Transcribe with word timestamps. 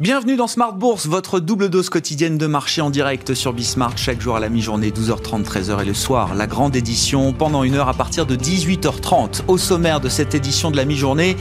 Bienvenue 0.00 0.36
dans 0.36 0.46
Smart 0.46 0.72
Bourse, 0.72 1.06
votre 1.06 1.40
double 1.40 1.68
dose 1.68 1.90
quotidienne 1.90 2.38
de 2.38 2.46
marché 2.46 2.80
en 2.80 2.88
direct 2.88 3.34
sur 3.34 3.52
Bismart, 3.52 3.98
chaque 3.98 4.18
jour 4.18 4.34
à 4.34 4.40
la 4.40 4.48
mi-journée, 4.48 4.88
12h30, 4.88 5.44
13h 5.44 5.82
et 5.82 5.84
le 5.84 5.92
soir. 5.92 6.34
La 6.34 6.46
grande 6.46 6.74
édition 6.74 7.34
pendant 7.34 7.64
une 7.64 7.74
heure 7.74 7.90
à 7.90 7.92
partir 7.92 8.24
de 8.24 8.34
18h30. 8.34 9.42
Au 9.46 9.58
sommaire 9.58 10.00
de 10.00 10.08
cette 10.08 10.34
édition 10.34 10.70
de 10.70 10.78
la 10.78 10.86
mi-journée, 10.86 11.36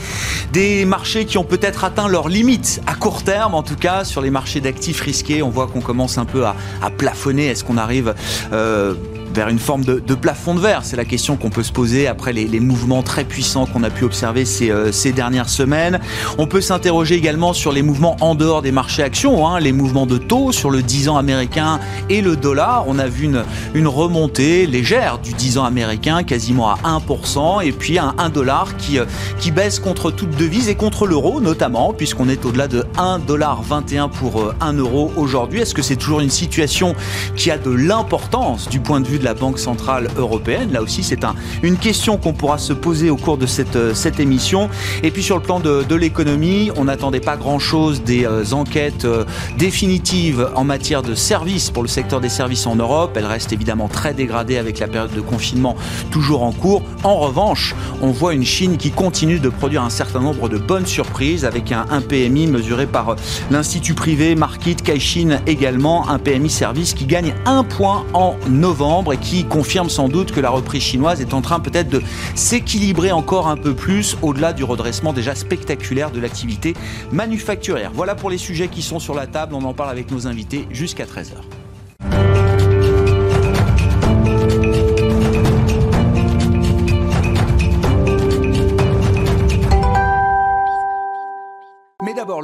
des 0.51 0.83
marchés 0.83 1.23
qui 1.23 1.37
ont 1.37 1.45
peut-être 1.45 1.85
atteint 1.85 2.09
leurs 2.09 2.27
limites 2.27 2.81
à 2.85 2.95
court 2.95 3.23
terme, 3.23 3.55
en 3.55 3.63
tout 3.63 3.77
cas 3.77 4.03
sur 4.03 4.19
les 4.19 4.29
marchés 4.29 4.59
d'actifs 4.59 4.99
risqués. 4.99 5.41
On 5.41 5.49
voit 5.49 5.67
qu'on 5.67 5.79
commence 5.79 6.17
un 6.17 6.25
peu 6.25 6.45
à, 6.45 6.55
plafonner. 6.97 7.45
Est-ce 7.45 7.63
qu'on 7.63 7.77
arrive 7.77 8.13
euh, 8.51 8.93
vers 9.39 9.47
une 9.47 9.57
forme 9.57 9.85
de, 9.85 10.15
plafond 10.15 10.53
de 10.53 10.59
verre 10.59 10.81
C'est 10.83 10.97
la 10.97 11.05
question 11.05 11.37
qu'on 11.37 11.49
peut 11.49 11.63
se 11.63 11.71
poser 11.71 12.07
après 12.07 12.33
les, 12.33 12.59
mouvements 12.59 13.03
très 13.03 13.23
puissants 13.23 13.65
qu'on 13.65 13.83
a 13.83 13.89
pu 13.89 14.03
observer 14.03 14.43
ces, 14.43 14.69
euh, 14.69 14.91
ces 14.91 15.13
dernières 15.13 15.47
semaines. 15.47 16.01
On 16.37 16.45
peut 16.45 16.59
s'interroger 16.59 17.15
également 17.15 17.53
sur 17.53 17.71
les 17.71 17.81
mouvements 17.81 18.17
en 18.19 18.35
dehors 18.35 18.61
des 18.61 18.73
marchés 18.73 19.01
actions, 19.01 19.47
hein, 19.47 19.61
les 19.61 19.71
mouvements 19.71 20.05
de 20.05 20.17
taux 20.17 20.51
sur 20.51 20.69
le 20.69 20.81
10 20.81 21.07
ans 21.07 21.15
américain 21.15 21.79
et 22.09 22.19
le 22.19 22.35
dollar. 22.35 22.83
On 22.89 22.99
a 22.99 23.07
vu 23.07 23.23
une, 23.27 23.45
une 23.75 23.87
remontée 23.87 24.65
légère 24.65 25.19
du 25.19 25.31
10 25.31 25.57
ans 25.57 25.63
américain, 25.63 26.23
quasiment 26.23 26.71
à 26.71 26.77
1%, 26.83 27.65
et 27.65 27.71
puis 27.71 27.97
un, 27.97 28.15
1 28.17 28.27
dollar 28.27 28.75
qui, 28.75 28.99
euh, 28.99 29.05
qui 29.39 29.51
baisse 29.51 29.79
contre 29.79 30.11
toute 30.11 30.35
devise 30.35 30.67
et 30.67 30.75
contre 30.75 31.07
l'euro 31.07 31.39
notamment, 31.39 31.93
puisqu'on 31.93 32.27
est 32.27 32.45
au-delà 32.45 32.67
de 32.67 32.83
1,21$ 32.97 34.09
pour 34.09 34.51
1 34.59 34.75
euh, 34.75 34.79
euro 34.79 35.13
aujourd'hui. 35.15 35.61
Est-ce 35.61 35.73
que 35.73 35.81
c'est 35.81 35.95
toujours 35.95 36.19
une 36.19 36.29
situation 36.29 36.93
qui 37.37 37.51
a 37.51 37.57
de 37.57 37.71
l'importance 37.71 38.67
du 38.67 38.81
point 38.81 38.99
de 38.99 39.07
vue 39.07 39.17
de 39.17 39.23
la 39.23 39.28
Banque 39.33 39.59
Centrale 39.59 40.07
Européenne. 40.17 40.71
Là 40.71 40.81
aussi, 40.81 41.03
c'est 41.03 41.23
un, 41.23 41.35
une 41.63 41.77
question 41.77 42.17
qu'on 42.17 42.33
pourra 42.33 42.57
se 42.57 42.73
poser 42.73 43.09
au 43.09 43.15
cours 43.15 43.37
de 43.37 43.45
cette, 43.45 43.75
euh, 43.75 43.93
émission. 44.19 44.69
Et 45.03 45.11
puis 45.11 45.23
sur 45.23 45.37
le 45.37 45.41
plan 45.41 45.59
de, 45.59 45.95
l'économie, 45.95 46.71
on 46.77 46.85
n'attendait 46.85 47.19
pas 47.19 47.37
grand-chose 47.37 48.03
des 48.03 48.25
euh, 48.25 48.43
enquêtes 48.53 49.05
euh, 49.05 49.25
définitives 49.57 50.49
en 50.55 50.63
matière 50.63 51.01
de 51.01 51.15
services 51.15 51.69
pour 51.69 51.83
le 51.83 51.89
secteur 51.89 52.21
des 52.21 52.29
services 52.29 52.65
en 52.67 52.75
Europe. 52.75 53.11
Elle 53.15 53.25
reste 53.25 53.53
évidemment 53.53 53.87
très 53.87 54.13
dégradée 54.13 54.57
avec 54.57 54.79
la 54.79 54.87
période 54.87 55.13
de 55.13 55.21
confinement 55.21 55.75
toujours 56.11 56.43
en 56.43 56.51
cours. 56.51 56.81
En 57.03 57.15
revanche, 57.15 57.75
on 58.01 58.11
voit 58.11 58.33
une 58.33 58.45
Chine 58.45 58.77
qui 58.77 58.91
continue 58.91 59.39
de 59.39 59.49
produire 59.49 59.83
un 59.83 59.89
certain 59.89 60.21
nombre 60.21 60.49
de 60.49 60.57
bonnes 60.57 60.85
surprises 60.85 61.45
avec 61.45 61.71
un, 61.71 61.85
un 61.89 62.01
PMI 62.01 62.47
mesuré 62.47 62.87
par 62.87 63.15
l'Institut 63.51 63.93
privé 63.93 64.35
Market 64.35 64.81
Caixin 64.81 65.39
également, 65.45 66.09
un 66.09 66.19
PMI 66.19 66.49
service 66.49 66.93
qui 66.93 67.05
gagne 67.05 67.33
un 67.45 67.63
point 67.63 68.05
en 68.13 68.35
novembre 68.49 69.13
et 69.13 69.17
qui 69.21 69.45
confirme 69.45 69.89
sans 69.89 70.09
doute 70.09 70.31
que 70.31 70.39
la 70.39 70.49
reprise 70.49 70.81
chinoise 70.81 71.21
est 71.21 71.33
en 71.33 71.41
train 71.41 71.59
peut-être 71.59 71.89
de 71.89 72.01
s'équilibrer 72.35 73.11
encore 73.11 73.47
un 73.47 73.57
peu 73.57 73.73
plus 73.73 74.17
au-delà 74.21 74.53
du 74.53 74.63
redressement 74.63 75.13
déjà 75.13 75.35
spectaculaire 75.35 76.11
de 76.11 76.19
l'activité 76.19 76.73
manufacturière. 77.11 77.91
Voilà 77.93 78.15
pour 78.15 78.29
les 78.29 78.37
sujets 78.37 78.67
qui 78.67 78.81
sont 78.81 78.99
sur 78.99 79.15
la 79.15 79.27
table. 79.27 79.53
On 79.55 79.63
en 79.63 79.73
parle 79.73 79.91
avec 79.91 80.11
nos 80.11 80.27
invités 80.27 80.67
jusqu'à 80.71 81.05
13h. 81.05 81.58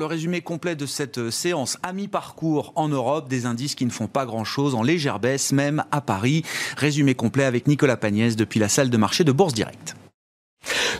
Le 0.05 0.09
résumé 0.09 0.41
complet 0.41 0.75
de 0.75 0.85
cette 0.85 1.17
euh, 1.17 1.31
séance 1.31 1.79
à 1.81 1.91
mi-parcours 1.91 2.73
en 2.75 2.89
Europe, 2.89 3.27
des 3.27 3.47
indices 3.47 3.73
qui 3.73 3.85
ne 3.85 3.89
font 3.89 4.07
pas 4.07 4.27
grand-chose, 4.27 4.75
en 4.75 4.83
légère 4.83 5.19
baisse 5.19 5.51
même 5.51 5.83
à 5.91 5.99
Paris. 5.99 6.43
Résumé 6.77 7.15
complet 7.15 7.43
avec 7.43 7.65
Nicolas 7.65 7.97
Pagnès 7.97 8.35
depuis 8.35 8.59
la 8.59 8.69
salle 8.69 8.91
de 8.91 8.97
marché 8.97 9.23
de 9.23 9.31
Bourse 9.31 9.55
Directe. 9.55 9.95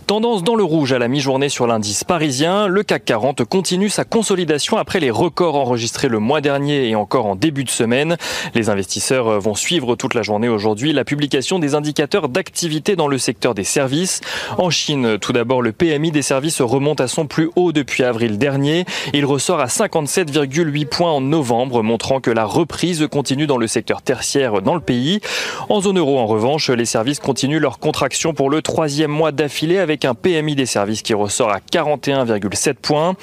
Tendance 0.08 0.44
dans 0.44 0.55
le 0.55 0.63
rouge 0.63 0.94
à 0.94 0.99
la 0.99 1.08
mi-journée 1.08 1.49
sur 1.49 1.66
l'indice 1.66 2.03
parisien. 2.03 2.67
Le 2.67 2.83
CAC 2.83 3.05
40 3.05 3.44
continue 3.44 3.89
sa 3.89 4.03
consolidation 4.03 4.77
après 4.77 5.00
les 5.00 5.09
records 5.09 5.56
enregistrés 5.56 6.09
le 6.09 6.19
mois 6.19 6.41
dernier 6.41 6.88
et 6.89 6.95
encore 6.95 7.25
en 7.25 7.35
début 7.35 7.63
de 7.63 7.72
semaine. 7.72 8.16
Les 8.53 8.69
investisseurs 8.69 9.39
vont 9.39 9.56
suivre 9.56 9.95
toute 9.95 10.13
la 10.13 10.22
journée 10.22 10.47
aujourd'hui 10.47 10.94
la 10.94 11.06
publication 11.06 11.57
des 11.57 11.73
indicateurs 11.73 12.29
d'activité 12.29 12.95
dans 12.95 13.07
le 13.07 13.17
secteur 13.17 13.56
des 13.56 13.63
services. 13.63 14.22
En 14.59 14.69
Chine, 14.69 15.17
tout 15.19 15.34
d'abord, 15.34 15.63
le 15.63 15.72
PMI 15.72 16.12
des 16.12 16.22
services 16.22 16.62
remonte 16.62 17.01
à 17.01 17.07
son 17.07 17.25
plus 17.25 17.50
haut 17.56 17.72
depuis 17.72 18.03
avril 18.03 18.38
dernier. 18.38 18.85
Il 19.13 19.25
ressort 19.25 19.59
à 19.59 19.66
57,8 19.66 20.85
points 20.85 21.12
en 21.12 21.22
novembre, 21.22 21.81
montrant 21.81 22.19
que 22.19 22.29
la 22.29 22.45
reprise 22.45 23.07
continue 23.12 23.47
dans 23.47 23.57
le 23.57 23.66
secteur 23.66 24.03
tertiaire 24.03 24.62
dans 24.62 24.75
le 24.75 24.81
pays. 24.81 25.22
En 25.69 25.81
zone 25.81 25.97
euro, 25.97 26.19
en 26.19 26.28
revanche, 26.28 26.69
les 26.69 26.85
services 26.85 27.19
continuent 27.19 27.59
leur 27.59 27.79
contraction 27.79 28.35
pour 28.35 28.51
le 28.51 28.62
troisième 28.62 29.09
mois 29.09 29.31
d'affilée 29.31 29.54
avec 29.63 30.03
un 30.03 30.13
PMI 30.13 30.55
des 30.55 30.66
services 30.66 31.01
qui 31.01 31.13
ressort 31.13 31.49
à 31.49 31.59
41,7 31.59 32.73
points. 32.73 33.16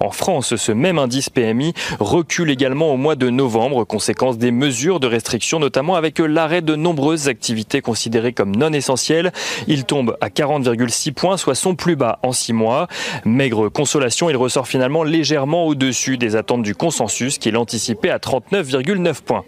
En 0.00 0.10
France, 0.10 0.54
ce 0.56 0.70
même 0.70 0.98
indice 0.98 1.30
PMI 1.30 1.72
recule 1.98 2.50
également 2.50 2.92
au 2.92 2.98
mois 2.98 3.16
de 3.16 3.30
novembre, 3.30 3.84
conséquence 3.84 4.36
des 4.36 4.50
mesures 4.50 5.00
de 5.00 5.06
restriction, 5.06 5.58
notamment 5.58 5.94
avec 5.94 6.18
l'arrêt 6.18 6.60
de 6.60 6.76
nombreuses 6.76 7.28
activités 7.28 7.80
considérées 7.80 8.34
comme 8.34 8.54
non 8.54 8.72
essentielles. 8.72 9.32
Il 9.66 9.84
tombe 9.84 10.16
à 10.20 10.28
40,6 10.28 11.12
points, 11.12 11.36
soit 11.38 11.54
son 11.54 11.74
plus 11.74 11.96
bas 11.96 12.18
en 12.22 12.32
six 12.32 12.52
mois. 12.52 12.86
Maigre 13.24 13.70
consolation, 13.70 14.28
il 14.28 14.36
ressort 14.36 14.68
finalement 14.68 15.04
légèrement 15.04 15.64
au-dessus 15.66 16.18
des 16.18 16.36
attentes 16.36 16.62
du 16.62 16.74
consensus, 16.74 17.38
qui 17.38 17.50
l'anticipait 17.50 18.10
à 18.10 18.18
39,9 18.18 19.22
points. 19.22 19.44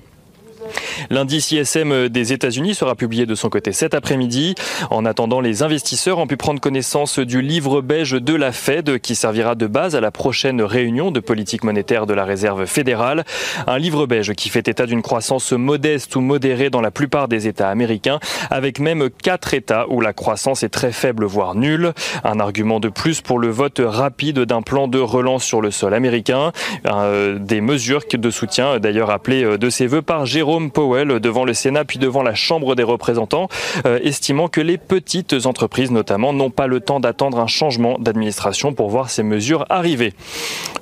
L'indice 1.11 1.53
ISM 1.53 2.09
des 2.09 2.33
États-Unis 2.33 2.75
sera 2.75 2.95
publié 2.95 3.27
de 3.27 3.35
son 3.35 3.49
côté 3.49 3.73
cet 3.73 3.95
après-midi. 3.95 4.55
En 4.91 5.05
attendant, 5.05 5.41
les 5.41 5.63
investisseurs 5.63 6.19
ont 6.19 6.27
pu 6.27 6.37
prendre 6.37 6.61
connaissance 6.61 7.19
du 7.19 7.41
livre 7.41 7.81
beige 7.81 8.13
de 8.13 8.35
la 8.35 8.53
Fed 8.53 8.99
qui 8.99 9.15
servira 9.15 9.55
de 9.55 9.67
base 9.67 9.97
à 9.97 10.01
la 10.01 10.11
prochaine 10.11 10.61
réunion 10.63 11.11
de 11.11 11.21
politique 11.21 11.65
monétaire 11.65 12.07
de 12.07 12.15
la 12.15 12.25
Réserve 12.25 12.67
fédérale. 12.67 13.25
Un 13.67 13.79
livre 13.79 14.07
beige 14.07 14.33
qui 14.35 14.49
fait 14.49 14.69
état 14.69 14.87
d'une 14.87 15.03
croissance 15.03 15.53
modeste 15.53 16.17
ou 16.17 16.21
modérée 16.21 16.71
dans 16.71 16.81
la 16.81 16.91
plupart 16.91 17.29
des 17.29 17.49
États 17.49 17.71
américains, 17.71 18.21
avec 18.51 18.79
même 18.79 19.09
quatre 19.11 19.55
États 19.55 19.87
où 19.89 20.01
la 20.01 20.13
croissance 20.13 20.63
est 20.63 20.69
très 20.69 20.93
faible 20.93 21.25
voire 21.25 21.55
nulle. 21.55 21.93
Un 22.25 22.41
argument 22.41 22.81
de 22.81 22.89
plus 22.89 23.21
pour 23.21 23.39
le 23.39 23.49
vote 23.49 23.81
rapide 23.83 24.41
d'un 24.41 24.63
plan 24.63 24.89
de 24.89 24.99
relance 24.99 25.45
sur 25.45 25.61
le 25.61 25.71
sol 25.71 25.95
américain. 25.95 26.53
Euh, 26.87 27.39
des 27.39 27.61
mesures 27.61 28.03
de 28.13 28.31
soutien 28.31 28.79
d'ailleurs 28.79 29.11
appelées 29.11 29.59
de 29.59 29.71
ses 29.71 29.87
voeux 29.87 30.03
par 30.03 30.27
Jérôme 30.27 30.60
Powell 30.69 31.21
devant 31.21 31.45
le 31.45 31.55
Sénat 31.55 31.85
puis 31.85 31.99
devant 31.99 32.23
la 32.23 32.35
Chambre 32.35 32.75
des 32.75 32.83
représentants, 32.83 33.49
euh, 33.87 33.99
estimant 34.03 34.49
que 34.49 34.61
les 34.61 34.77
petites 34.77 35.47
entreprises 35.47 35.91
notamment 35.91 36.33
n'ont 36.33 36.51
pas 36.51 36.67
le 36.67 36.81
temps 36.81 37.01
d'attendre 37.01 37.39
un 37.39 37.47
changement 37.47 37.99
d'administration 37.99 38.75
pour 38.75 38.91
voir 38.91 39.11
ces 39.11 39.23
mesures 39.23 39.65
arriver. 39.71 40.13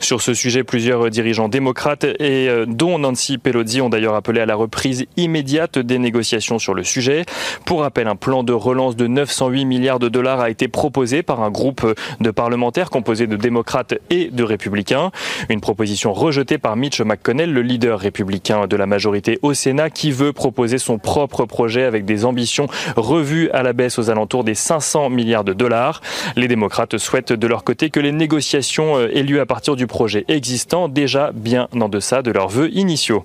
Sur 0.00 0.22
ce 0.22 0.34
sujet, 0.34 0.64
plusieurs 0.64 1.10
dirigeants 1.10 1.48
démocrates 1.48 2.04
et 2.04 2.48
euh, 2.48 2.66
dont 2.66 2.98
Nancy 2.98 3.38
Pelosi 3.38 3.80
ont 3.80 3.88
d'ailleurs 3.88 4.14
appelé 4.14 4.40
à 4.40 4.46
la 4.46 4.54
reprise 4.54 5.06
immédiate 5.16 5.78
des 5.78 5.98
négociations 5.98 6.58
sur 6.58 6.74
le 6.74 6.84
sujet. 6.84 7.24
Pour 7.64 7.80
rappel, 7.82 8.08
un 8.08 8.16
plan 8.16 8.42
de 8.42 8.52
relance 8.52 8.96
de 8.96 9.06
908 9.06 9.64
milliards 9.64 9.98
de 9.98 10.08
dollars 10.08 10.40
a 10.40 10.50
été 10.50 10.68
proposé 10.68 11.22
par 11.22 11.42
un 11.42 11.50
groupe 11.50 11.86
de 12.20 12.30
parlementaires 12.30 12.90
composé 12.90 13.26
de 13.26 13.36
démocrates 13.36 13.94
et 14.10 14.30
de 14.30 14.42
républicains. 14.42 15.10
Une 15.48 15.60
proposition 15.60 16.12
rejetée 16.12 16.58
par 16.58 16.76
Mitch 16.76 17.00
McConnell, 17.00 17.52
le 17.52 17.62
leader 17.62 17.98
républicain 17.98 18.66
de 18.66 18.76
la 18.76 18.86
majorité 18.86 19.38
au 19.42 19.54
Sénat 19.54 19.67
qui 19.90 20.10
veut 20.10 20.32
proposer 20.32 20.78
son 20.78 20.98
propre 20.98 21.44
projet 21.44 21.84
avec 21.84 22.04
des 22.04 22.24
ambitions 22.24 22.68
revues 22.96 23.50
à 23.50 23.62
la 23.62 23.72
baisse 23.72 23.98
aux 23.98 24.10
alentours 24.10 24.44
des 24.44 24.54
500 24.54 25.10
milliards 25.10 25.44
de 25.44 25.52
dollars. 25.52 26.00
Les 26.36 26.48
démocrates 26.48 26.98
souhaitent 26.98 27.32
de 27.32 27.46
leur 27.46 27.64
côté 27.64 27.90
que 27.90 28.00
les 28.00 28.12
négociations 28.12 28.96
euh, 28.96 29.08
aient 29.14 29.22
lieu 29.22 29.40
à 29.40 29.46
partir 29.46 29.76
du 29.76 29.86
projet 29.86 30.24
existant, 30.28 30.88
déjà 30.88 31.32
bien 31.32 31.68
en 31.78 31.88
deçà 31.88 32.22
de 32.22 32.30
leurs 32.30 32.48
vœux 32.48 32.70
initiaux. 32.72 33.24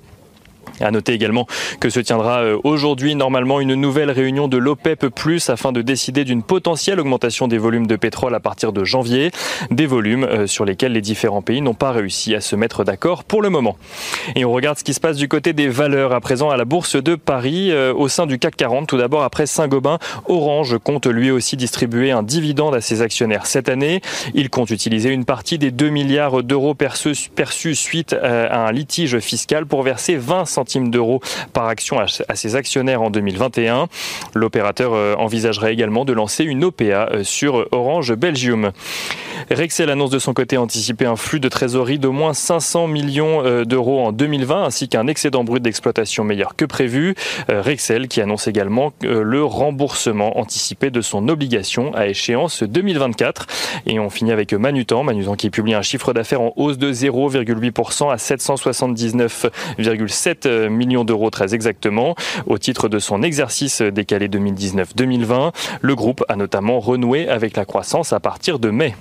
À 0.79 0.89
noter 0.91 1.13
également 1.13 1.45
que 1.79 1.89
se 1.89 1.99
tiendra 1.99 2.39
euh, 2.39 2.57
aujourd'hui 2.63 3.15
normalement 3.15 3.59
une 3.59 3.75
nouvelle 3.75 4.09
réunion 4.09 4.47
de 4.47 4.57
l'OPEP 4.57 5.07
Plus 5.07 5.49
afin 5.49 5.71
de 5.71 5.81
décider 5.81 6.23
d'une 6.23 6.41
potentielle 6.41 6.99
augmentation 6.99 7.47
des 7.47 7.59
volumes 7.59 7.85
de 7.85 7.95
pétrole 7.95 8.33
à 8.33 8.39
partir 8.39 8.73
de 8.73 8.83
janvier, 8.83 9.31
des 9.69 9.85
volumes 9.85 10.23
euh, 10.23 10.47
sur 10.47 10.65
lesquels 10.65 10.93
les 10.93 11.01
différents 11.01 11.43
pays 11.43 11.61
n'ont 11.61 11.75
pas 11.75 11.91
réussi 11.91 12.33
à 12.33 12.41
se 12.41 12.55
mettre 12.55 12.83
d'accord 12.83 13.23
pour 13.23 13.41
le 13.41 13.49
moment. 13.49 13.77
Et 14.35 14.45
on 14.45 14.51
regarde 14.51 14.79
ce 14.79 14.83
qui 14.83 14.95
se 14.95 14.99
passe 14.99 15.17
du 15.17 15.27
côté 15.27 15.53
des 15.53 15.67
valeurs 15.67 16.11
à 16.11 16.19
présent 16.21 16.49
à 16.49 16.57
la 16.57 16.65
bourse 16.65 16.95
de 16.95 17.15
Paris 17.15 17.71
euh, 17.71 17.93
au 17.93 18.07
sein 18.07 18.25
du 18.25 18.39
CAC 18.39 18.55
40. 18.55 18.87
Tout 18.87 18.97
d'abord 18.97 19.23
après 19.23 19.45
Saint-Gobain, 19.45 19.99
Orange 20.27 20.77
compte 20.79 21.05
lui 21.05 21.29
aussi 21.29 21.55
distribuer 21.55 22.11
un 22.11 22.23
dividende 22.23 22.73
à 22.73 22.81
ses 22.81 23.01
actionnaires 23.01 23.45
cette 23.45 23.69
année. 23.69 24.01
Il 24.33 24.49
compte 24.49 24.71
utiliser 24.71 25.09
une 25.09 25.25
partie 25.25 25.59
des 25.59 25.69
2 25.69 25.89
milliards 25.89 26.41
d'euros 26.41 26.73
perçus, 26.73 27.75
suite 27.75 28.13
à 28.13 28.67
un 28.67 28.71
litige 28.71 29.19
fiscal 29.19 29.65
pour 29.65 29.83
verser 29.83 30.15
20 30.15 30.45
centimes 30.45 30.62
centimes 30.63 30.89
d'euros 30.89 31.19
par 31.51 31.67
action 31.67 31.99
à 31.99 32.35
ses 32.35 32.55
actionnaires 32.55 33.01
en 33.01 33.09
2021. 33.09 33.89
L'opérateur 34.33 35.19
envisagerait 35.19 35.73
également 35.73 36.05
de 36.05 36.13
lancer 36.13 36.45
une 36.45 36.63
OPA 36.63 37.09
sur 37.23 37.67
Orange 37.71 38.13
Belgium. 38.13 38.71
Rexel 39.51 39.89
annonce 39.89 40.11
de 40.11 40.19
son 40.19 40.33
côté 40.33 40.57
anticiper 40.57 41.05
un 41.05 41.17
flux 41.17 41.41
de 41.41 41.49
trésorerie 41.49 41.99
d'au 41.99 42.13
moins 42.13 42.33
500 42.33 42.87
millions 42.87 43.65
d'euros 43.65 44.05
en 44.05 44.13
2020 44.13 44.63
ainsi 44.63 44.87
qu'un 44.87 45.07
excédent 45.07 45.43
brut 45.43 45.61
d'exploitation 45.61 46.23
meilleur 46.23 46.55
que 46.55 46.63
prévu. 46.63 47.15
Rexel 47.49 48.07
qui 48.07 48.21
annonce 48.21 48.47
également 48.47 48.93
le 49.01 49.43
remboursement 49.43 50.39
anticipé 50.39 50.91
de 50.91 51.01
son 51.01 51.27
obligation 51.27 51.93
à 51.93 52.07
échéance 52.07 52.63
2024. 52.63 53.47
Et 53.85 53.99
on 53.99 54.09
finit 54.09 54.31
avec 54.31 54.53
Manutan, 54.53 55.03
Manutan 55.03 55.35
qui 55.35 55.49
publie 55.49 55.73
un 55.73 55.81
chiffre 55.81 56.13
d'affaires 56.13 56.39
en 56.41 56.53
hausse 56.55 56.77
de 56.77 56.93
0,8% 56.93 58.11
à 58.11 58.15
779,7 58.15 60.47
millions 60.69 61.05
d'euros 61.05 61.29
très 61.29 61.53
exactement. 61.55 62.15
Au 62.45 62.57
titre 62.57 62.89
de 62.89 62.99
son 62.99 63.23
exercice 63.23 63.81
décalé 63.81 64.27
2019-2020, 64.27 65.51
le 65.81 65.95
groupe 65.95 66.23
a 66.29 66.35
notamment 66.35 66.79
renoué 66.79 67.27
avec 67.29 67.55
la 67.57 67.65
croissance 67.65 68.13
à 68.13 68.19
partir 68.19 68.59
de 68.59 68.69
mai. 68.69 68.95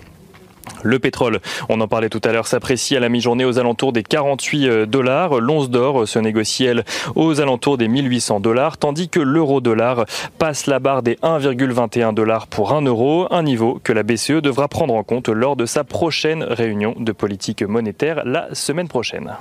Le 0.82 0.98
pétrole, 0.98 1.40
on 1.68 1.80
en 1.80 1.88
parlait 1.88 2.08
tout 2.08 2.20
à 2.24 2.32
l'heure, 2.32 2.46
s'apprécie 2.46 2.96
à 2.96 3.00
la 3.00 3.08
mi-journée 3.08 3.44
aux 3.44 3.58
alentours 3.58 3.92
des 3.92 4.02
48 4.02 4.66
euh, 4.68 4.86
dollars. 4.86 5.40
L'once 5.40 5.70
d'or 5.70 6.06
se 6.06 6.18
négocie, 6.18 6.64
elle, 6.64 6.84
aux 7.14 7.40
alentours 7.40 7.78
des 7.78 7.88
1800 7.88 8.40
dollars, 8.40 8.78
tandis 8.78 9.08
que 9.08 9.20
l'euro-dollar 9.20 10.04
passe 10.38 10.66
la 10.66 10.78
barre 10.78 11.02
des 11.02 11.14
1,21 11.16 12.14
dollars 12.14 12.46
pour 12.46 12.72
1 12.72 12.82
euro, 12.82 13.26
un 13.30 13.42
niveau 13.42 13.80
que 13.82 13.92
la 13.92 14.02
BCE 14.02 14.42
devra 14.42 14.68
prendre 14.68 14.94
en 14.94 15.02
compte 15.02 15.28
lors 15.28 15.56
de 15.56 15.66
sa 15.66 15.84
prochaine 15.84 16.42
réunion 16.42 16.94
de 16.98 17.12
politique 17.12 17.62
monétaire 17.62 18.22
la 18.24 18.48
semaine 18.54 18.88
prochaine. 18.88 19.32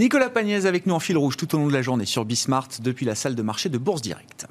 Nicolas 0.00 0.30
Pagnès 0.30 0.64
avec 0.64 0.86
nous 0.86 0.94
en 0.94 0.98
fil 0.98 1.18
rouge 1.18 1.36
tout 1.36 1.54
au 1.54 1.58
long 1.58 1.66
de 1.66 1.74
la 1.74 1.82
journée 1.82 2.06
sur 2.06 2.24
Bismart 2.24 2.68
depuis 2.82 3.04
la 3.04 3.14
salle 3.14 3.34
de 3.34 3.42
marché 3.42 3.68
de 3.68 3.76
Bourse 3.76 4.00
Directe. 4.00 4.46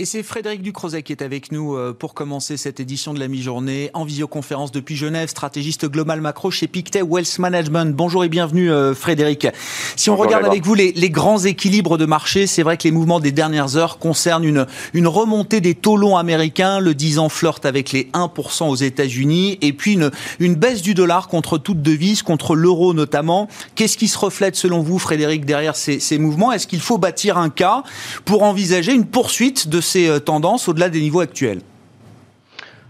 Et 0.00 0.04
c'est 0.04 0.22
Frédéric 0.22 0.62
Ducrozet 0.62 1.02
qui 1.02 1.10
est 1.10 1.22
avec 1.22 1.50
nous 1.50 1.74
euh, 1.74 1.92
pour 1.92 2.14
commencer 2.14 2.56
cette 2.56 2.78
édition 2.78 3.14
de 3.14 3.18
la 3.18 3.26
mi-journée 3.26 3.90
en 3.94 4.04
visioconférence 4.04 4.70
depuis 4.70 4.94
Genève, 4.94 5.28
stratégiste 5.28 5.86
global 5.86 6.20
macro 6.20 6.52
chez 6.52 6.68
Pictet 6.68 7.02
Wealth 7.02 7.40
Management. 7.40 7.96
Bonjour 7.96 8.22
et 8.22 8.28
bienvenue 8.28 8.70
euh, 8.70 8.94
Frédéric. 8.94 9.48
Si 9.96 10.08
on 10.08 10.14
regarde 10.14 10.44
avec 10.44 10.64
vous 10.64 10.74
les, 10.74 10.92
les, 10.92 11.10
grands 11.10 11.40
équilibres 11.40 11.98
de 11.98 12.06
marché, 12.06 12.46
c'est 12.46 12.62
vrai 12.62 12.76
que 12.76 12.84
les 12.84 12.92
mouvements 12.92 13.18
des 13.18 13.32
dernières 13.32 13.76
heures 13.76 13.98
concernent 13.98 14.44
une, 14.44 14.68
une 14.94 15.08
remontée 15.08 15.60
des 15.60 15.74
taux 15.74 15.96
longs 15.96 16.16
américains. 16.16 16.78
Le 16.78 16.94
10 16.94 17.18
ans 17.18 17.28
flirte 17.28 17.66
avec 17.66 17.90
les 17.90 18.04
1% 18.12 18.68
aux 18.68 18.76
États-Unis 18.76 19.58
et 19.62 19.72
puis 19.72 19.94
une, 19.94 20.12
une 20.38 20.54
baisse 20.54 20.80
du 20.80 20.94
dollar 20.94 21.26
contre 21.26 21.58
toute 21.58 21.82
devise, 21.82 22.22
contre 22.22 22.54
l'euro 22.54 22.94
notamment. 22.94 23.48
Qu'est-ce 23.74 23.98
qui 23.98 24.06
se 24.06 24.18
reflète 24.18 24.54
selon 24.54 24.80
vous 24.80 25.00
Frédéric 25.00 25.44
derrière 25.44 25.74
ces, 25.74 25.98
ces 25.98 26.18
mouvements? 26.18 26.52
Est-ce 26.52 26.68
qu'il 26.68 26.82
faut 26.82 26.98
bâtir 26.98 27.36
un 27.36 27.50
cas 27.50 27.82
pour 28.24 28.44
envisager 28.44 28.92
une 28.92 29.06
poursuite 29.06 29.66
de 29.66 29.80
ces 29.88 30.08
euh, 30.08 30.20
tendances 30.20 30.68
au-delà 30.68 30.88
des 30.88 31.00
niveaux 31.00 31.20
actuels? 31.20 31.60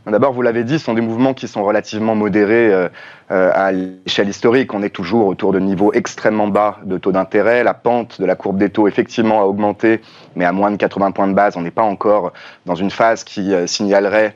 D'abord, 0.07 0.33
vous 0.33 0.41
l'avez 0.41 0.65
dit, 0.65 0.79
ce 0.79 0.87
sont 0.87 0.95
des 0.95 1.03
mouvements 1.03 1.35
qui 1.35 1.47
sont 1.49 1.63
relativement 1.63 2.15
modérés 2.15 2.73
euh, 2.73 2.89
euh, 3.31 3.51
à 3.55 3.73
l'échelle 3.73 4.31
historique. 4.31 4.73
On 4.73 4.83
est 4.83 4.89
toujours 4.89 5.27
autour 5.27 5.53
de 5.53 5.59
niveaux 5.59 5.93
extrêmement 5.93 6.49
bas 6.49 6.79
de 6.85 6.97
taux 6.97 7.13
d'intérêt. 7.13 7.63
La 7.63 7.75
pente 7.75 8.19
de 8.19 8.25
la 8.25 8.35
courbe 8.35 8.57
des 8.57 8.71
taux, 8.71 8.89
effectivement, 8.89 9.43
a 9.43 9.45
augmenté, 9.45 10.01
mais 10.35 10.47
à 10.47 10.53
moins 10.53 10.71
de 10.71 10.77
80 10.77 11.11
points 11.11 11.29
de 11.29 11.35
base. 11.35 11.59
On 11.59 11.61
n'est 11.61 11.71
pas 11.71 11.83
encore 11.83 12.33
dans 12.65 12.75
une 12.75 12.91
phase 12.91 13.23
qui 13.23 13.53
signalerait 13.67 14.35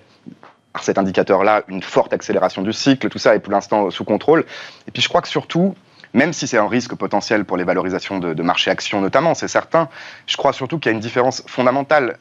par 0.74 0.84
cet 0.84 0.98
indicateur-là 0.98 1.62
une 1.68 1.82
forte 1.82 2.12
accélération 2.12 2.60
du 2.60 2.74
cycle. 2.74 3.08
Tout 3.08 3.18
ça 3.18 3.34
est 3.34 3.40
pour 3.40 3.52
l'instant 3.52 3.90
sous 3.90 4.04
contrôle. 4.04 4.44
Et 4.86 4.90
puis, 4.90 5.00
je 5.00 5.08
crois 5.08 5.22
que 5.22 5.28
surtout, 5.28 5.74
même 6.14 6.32
si 6.32 6.46
c'est 6.46 6.58
un 6.58 6.68
risque 6.68 6.94
potentiel 6.94 7.44
pour 7.44 7.56
les 7.56 7.64
valorisations 7.64 8.18
de, 8.18 8.34
de 8.34 8.42
marché 8.42 8.70
actions 8.70 9.00
notamment, 9.00 9.34
c'est 9.34 9.48
certain, 9.48 9.88
je 10.26 10.36
crois 10.36 10.52
surtout 10.52 10.78
qu'il 10.78 10.90
y 10.90 10.94
a 10.94 10.96
une 10.96 11.00
différence 11.00 11.42
fondamentale. 11.46 12.18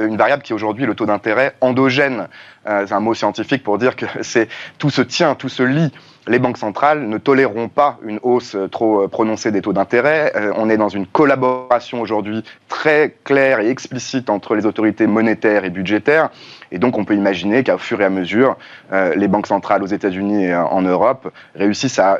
Une 0.00 0.16
variable 0.16 0.42
qui 0.42 0.52
est 0.52 0.54
aujourd'hui 0.54 0.84
le 0.84 0.96
taux 0.96 1.06
d'intérêt 1.06 1.54
endogène. 1.60 2.26
Euh, 2.66 2.84
c'est 2.88 2.92
un 2.92 2.98
mot 2.98 3.14
scientifique 3.14 3.62
pour 3.62 3.78
dire 3.78 3.94
que 3.94 4.06
c'est 4.22 4.48
tout 4.78 4.90
se 4.90 5.00
tient, 5.00 5.36
tout 5.36 5.48
se 5.48 5.62
lie. 5.62 5.92
Les 6.26 6.40
banques 6.40 6.58
centrales 6.58 7.06
ne 7.06 7.18
toléreront 7.18 7.68
pas 7.68 7.98
une 8.02 8.18
hausse 8.24 8.56
trop 8.72 9.04
euh, 9.04 9.08
prononcée 9.08 9.52
des 9.52 9.62
taux 9.62 9.72
d'intérêt. 9.72 10.32
Euh, 10.34 10.52
on 10.56 10.68
est 10.68 10.76
dans 10.76 10.88
une 10.88 11.06
collaboration 11.06 12.00
aujourd'hui 12.00 12.42
très 12.68 13.14
claire 13.22 13.60
et 13.60 13.68
explicite 13.68 14.28
entre 14.28 14.56
les 14.56 14.66
autorités 14.66 15.06
monétaires 15.06 15.64
et 15.64 15.70
budgétaires. 15.70 16.30
Et 16.72 16.78
donc, 16.78 16.98
on 16.98 17.04
peut 17.04 17.14
imaginer 17.14 17.62
qu'à 17.62 17.78
fur 17.78 18.00
et 18.00 18.04
à 18.04 18.10
mesure, 18.10 18.56
les 18.90 19.28
banques 19.28 19.46
centrales 19.46 19.84
aux 19.84 19.86
États-Unis 19.86 20.46
et 20.46 20.56
en 20.56 20.82
Europe 20.82 21.32
réussissent 21.54 22.00
à 22.00 22.18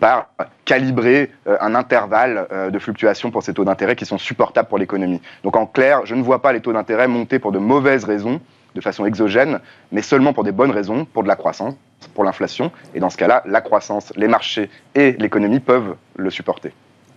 par 0.00 0.28
calibrer 0.64 1.30
euh, 1.46 1.56
un 1.60 1.74
intervalle 1.74 2.46
euh, 2.52 2.70
de 2.70 2.78
fluctuation 2.78 3.30
pour 3.30 3.42
ces 3.42 3.52
taux 3.52 3.64
d'intérêt 3.64 3.96
qui 3.96 4.06
sont 4.06 4.18
supportables 4.18 4.68
pour 4.68 4.78
l'économie. 4.78 5.20
Donc 5.42 5.56
en 5.56 5.66
clair, 5.66 6.00
je 6.04 6.14
ne 6.14 6.22
vois 6.22 6.40
pas 6.42 6.52
les 6.52 6.60
taux 6.60 6.72
d'intérêt 6.72 7.08
monter 7.08 7.38
pour 7.38 7.52
de 7.52 7.58
mauvaises 7.58 8.04
raisons, 8.04 8.40
de 8.74 8.80
façon 8.80 9.04
exogène, 9.04 9.60
mais 9.92 10.02
seulement 10.02 10.32
pour 10.32 10.44
des 10.44 10.52
bonnes 10.52 10.70
raisons, 10.70 11.04
pour 11.04 11.22
de 11.22 11.28
la 11.28 11.36
croissance, 11.36 11.74
pour 12.14 12.24
l'inflation. 12.24 12.72
Et 12.94 13.00
dans 13.00 13.10
ce 13.10 13.16
cas-là, 13.16 13.42
la 13.46 13.60
croissance, 13.60 14.12
les 14.16 14.28
marchés 14.28 14.70
et 14.94 15.12
l'économie 15.12 15.60
peuvent 15.60 15.96
le 16.16 16.30
supporter. 16.30 16.72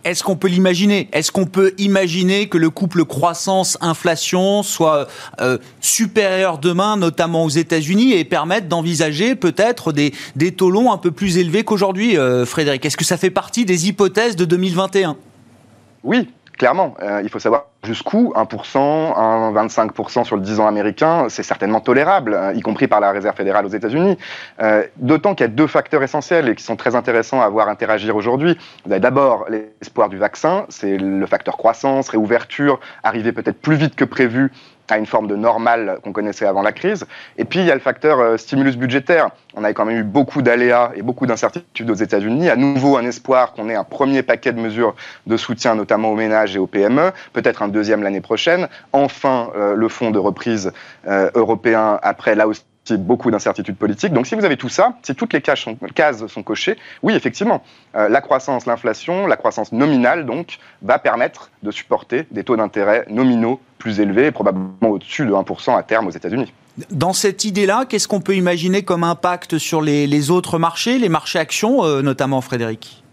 Est-ce 0.07 0.24
qu'on 0.24 0.38
peut 0.38 0.48
l'imaginer? 0.48 1.09
Est-ce 1.12 1.33
qu'on 1.33 1.45
peut 1.45 1.74
imaginer 1.77 2.48
que 2.48 2.57
le 2.57 2.69
couple 2.69 3.04
croissance-inflation 3.04 4.63
soit 4.63 5.09
euh, 5.42 5.57
supérieur 5.81 6.59
demain, 6.59 6.95
notamment 6.95 7.44
aux 7.44 7.50
États-Unis, 7.50 8.13
et 8.13 8.24
permette 8.24 8.69
d'envisager 8.69 9.36
peut-être 9.36 9.92
des, 9.92 10.13
des 10.38 10.54
taux 10.54 10.71
longs 10.71 10.94
un 10.94 10.98
peu 10.98 11.12
plus 11.12 11.38
élevés 11.38 11.65
qu'aujourd'hui, 11.65 12.18
euh, 12.18 12.45
Frédéric? 12.45 12.86
Est-ce 12.86 12.95
que 12.95 13.04
ça 13.04 13.18
fait 13.18 13.30
partie 13.30 13.65
des 13.65 13.89
hypothèses 13.89 14.38
de 14.38 14.45
2021 14.45 15.18
Oui, 16.06 16.30
clairement. 16.57 16.95
Euh, 17.01 17.21
il 17.24 17.30
faut 17.30 17.39
savoir 17.39 17.68
jusqu'où 17.83 18.33
1%, 18.36 19.54
25% 19.54 20.25
sur 20.25 20.36
le 20.36 20.42
10 20.42 20.59
ans 20.59 20.68
américain, 20.68 21.27
c'est 21.30 21.44
certainement 21.44 21.80
tolérable, 21.80 22.33
hein, 22.33 22.54
y 22.54 22.62
compris 22.62 22.88
par 22.88 23.00
la 23.00 23.12
Réserve 23.12 23.36
fédérale 23.36 23.65
aux 23.65 23.69
États-Unis. 23.69 24.18
Euh, 24.62 24.83
d'autant 24.98 25.36
qu'il 25.36 25.45
y 25.45 25.50
a 25.50 25.51
deux 25.54 25.68
facteurs 25.68 26.04
essentiels 26.04 26.50
et 26.50 26.56
qui 26.56 26.63
sont 26.63 26.75
très 26.75 26.95
intéressants 26.95 27.42
à 27.42 27.48
voir 27.50 27.69
interagir 27.69 28.15
aujourd'hui. 28.15 28.57
Vous 28.86 28.92
avez 28.92 29.00
d'abord 29.00 29.45
l'espoir 29.50 30.09
du 30.09 30.18
vaccin, 30.18 30.65
c'est 30.69 30.98
le 30.98 31.25
facteur 31.25 31.57
croissance, 31.57 32.09
réouverture, 32.09 32.80
arriver 33.04 33.31
peut-être 33.31 33.62
plus 33.62 33.75
vite 33.75 33.95
que 33.95 34.06
prévu 34.06 34.51
à 34.89 34.97
une 34.97 35.05
forme 35.05 35.27
de 35.27 35.35
normale 35.35 35.99
qu'on 36.03 36.11
connaissait 36.11 36.45
avant 36.45 36.61
la 36.61 36.71
crise. 36.71 37.05
Et 37.37 37.45
puis, 37.45 37.59
il 37.59 37.65
y 37.65 37.71
a 37.71 37.73
le 37.73 37.81
facteur 37.81 38.19
euh, 38.19 38.37
stimulus 38.37 38.77
budgétaire. 38.77 39.29
On 39.55 39.63
avait 39.63 39.73
quand 39.73 39.85
même 39.85 39.97
eu 39.97 40.03
beaucoup 40.03 40.41
d'aléas 40.41 40.91
et 40.95 41.01
beaucoup 41.01 41.25
d'incertitudes 41.25 41.89
aux 41.89 41.95
États-Unis. 41.95 42.49
À 42.49 42.55
nouveau, 42.55 42.97
un 42.97 43.05
espoir 43.05 43.53
qu'on 43.53 43.69
ait 43.69 43.75
un 43.75 43.83
premier 43.83 44.23
paquet 44.23 44.53
de 44.53 44.59
mesures 44.59 44.95
de 45.25 45.37
soutien, 45.37 45.75
notamment 45.75 46.11
aux 46.11 46.15
ménages 46.15 46.55
et 46.55 46.59
aux 46.59 46.67
PME, 46.67 47.11
peut-être 47.33 47.61
un 47.61 47.67
deuxième 47.67 48.03
l'année 48.03 48.21
prochaine. 48.21 48.67
Enfin, 48.93 49.49
euh, 49.55 49.75
le 49.75 49.89
fonds 49.89 50.11
de 50.11 50.19
reprise 50.19 50.71
euh, 51.07 51.29
européen 51.33 51.99
après 52.01 52.35
là 52.35 52.47
aussi 52.47 52.63
beaucoup 52.95 53.31
d'incertitudes 53.31 53.75
politiques. 53.75 54.13
Donc 54.13 54.27
si 54.27 54.35
vous 54.35 54.45
avez 54.45 54.57
tout 54.57 54.69
ça, 54.69 54.93
si 55.03 55.13
toutes 55.15 55.33
les 55.33 55.41
cases 55.41 55.65
sont, 56.27 56.43
cochées, 56.43 56.77
oui, 57.03 57.13
effectivement, 57.13 57.63
la 57.94 58.21
croissance, 58.21 58.65
l'inflation, 58.65 59.27
la 59.27 59.35
croissance 59.35 59.71
nominale, 59.71 60.25
donc, 60.25 60.59
va 60.81 60.99
permettre 60.99 61.49
de 61.63 61.71
supporter 61.71 62.27
des 62.31 62.44
taux 62.44 62.56
d'intérêt 62.56 63.06
nominaux 63.09 63.59
plus 63.77 63.99
élevé, 63.99 64.31
probablement 64.31 64.89
au-dessus 64.89 65.25
de 65.25 65.31
1% 65.31 65.77
à 65.77 65.83
terme 65.83 66.07
aux 66.07 66.11
États-Unis. 66.11 66.53
Dans 66.91 67.13
cette 67.13 67.44
idée-là, 67.44 67.85
qu'est-ce 67.89 68.07
qu'on 68.07 68.21
peut 68.21 68.35
imaginer 68.35 68.83
comme 68.83 69.03
impact 69.03 69.57
sur 69.57 69.81
les, 69.81 70.29
autres 70.29 70.59
marchés, 70.59 70.99
les 70.99 71.09
marchés 71.09 71.39
actions, 71.39 71.83
euh, 71.83 72.01
notamment 72.01 72.41
Frédéric? 72.41 73.03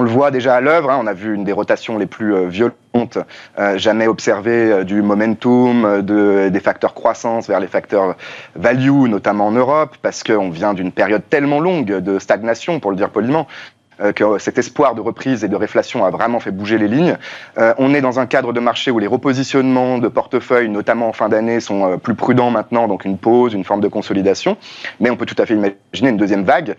On 0.00 0.02
le 0.02 0.08
voit 0.08 0.30
déjà 0.30 0.54
à 0.54 0.60
l'œuvre, 0.62 0.88
hein. 0.88 0.98
on 0.98 1.06
a 1.06 1.12
vu 1.12 1.34
une 1.34 1.44
des 1.44 1.52
rotations 1.52 1.98
les 1.98 2.06
plus 2.06 2.34
euh, 2.34 2.46
violentes 2.46 3.18
euh, 3.58 3.76
jamais 3.76 4.06
observées 4.06 4.82
du 4.86 5.02
momentum, 5.02 6.00
des 6.00 6.60
facteurs 6.60 6.94
croissance 6.94 7.46
vers 7.48 7.60
les 7.60 7.66
facteurs 7.66 8.16
value, 8.56 9.08
notamment 9.08 9.48
en 9.48 9.52
Europe, 9.52 9.96
parce 10.00 10.24
qu'on 10.24 10.48
vient 10.48 10.72
d'une 10.72 10.90
période 10.90 11.20
tellement 11.28 11.60
longue 11.60 11.84
de 11.84 12.18
stagnation, 12.18 12.80
pour 12.80 12.92
le 12.92 12.96
dire 12.96 13.10
poliment, 13.10 13.46
euh, 13.46 13.79
que 14.14 14.38
cet 14.38 14.58
espoir 14.58 14.94
de 14.94 15.00
reprise 15.00 15.44
et 15.44 15.48
de 15.48 15.56
réflation 15.56 16.04
a 16.04 16.10
vraiment 16.10 16.40
fait 16.40 16.50
bouger 16.50 16.78
les 16.78 16.88
lignes. 16.88 17.16
Euh, 17.58 17.74
on 17.78 17.94
est 17.94 18.00
dans 18.00 18.20
un 18.20 18.26
cadre 18.26 18.52
de 18.52 18.60
marché 18.60 18.90
où 18.90 18.98
les 18.98 19.06
repositionnements 19.06 19.98
de 19.98 20.08
portefeuille, 20.08 20.68
notamment 20.68 21.08
en 21.08 21.12
fin 21.12 21.28
d'année, 21.28 21.60
sont 21.60 21.84
euh, 21.84 21.96
plus 21.96 22.14
prudents 22.14 22.50
maintenant, 22.50 22.88
donc 22.88 23.04
une 23.04 23.18
pause, 23.18 23.54
une 23.54 23.64
forme 23.64 23.80
de 23.80 23.88
consolidation. 23.88 24.56
Mais 25.00 25.10
on 25.10 25.16
peut 25.16 25.26
tout 25.26 25.40
à 25.40 25.46
fait 25.46 25.54
imaginer 25.54 26.10
une 26.10 26.16
deuxième 26.16 26.44
vague, 26.44 26.76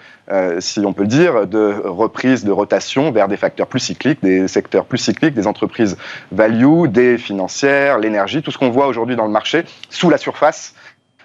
si 0.60 0.80
on 0.80 0.94
peut 0.94 1.04
le 1.04 1.08
dire, 1.08 1.48
de 1.48 1.82
reprise, 1.84 2.44
de 2.44 2.52
rotation 2.52 3.12
vers 3.12 3.28
des 3.28 3.38
facteurs 3.38 3.68
plus 3.68 3.80
cycliques, 3.80 4.22
des 4.22 4.48
secteurs 4.48 4.86
plus 4.86 4.98
cycliques, 4.98 5.34
des 5.34 5.48
entreprises 5.48 5.98
value, 6.32 6.88
des 6.88 7.18
financières, 7.18 8.00
l'énergie, 8.00 8.42
tout 8.42 8.52
ce 8.52 8.58
qu'on 8.58 8.70
voit 8.70 8.88
aujourd'hui 8.88 9.16
dans 9.16 9.26
le 9.26 9.32
marché 9.32 9.64
sous 9.90 10.10
la 10.10 10.18
surface 10.18 10.74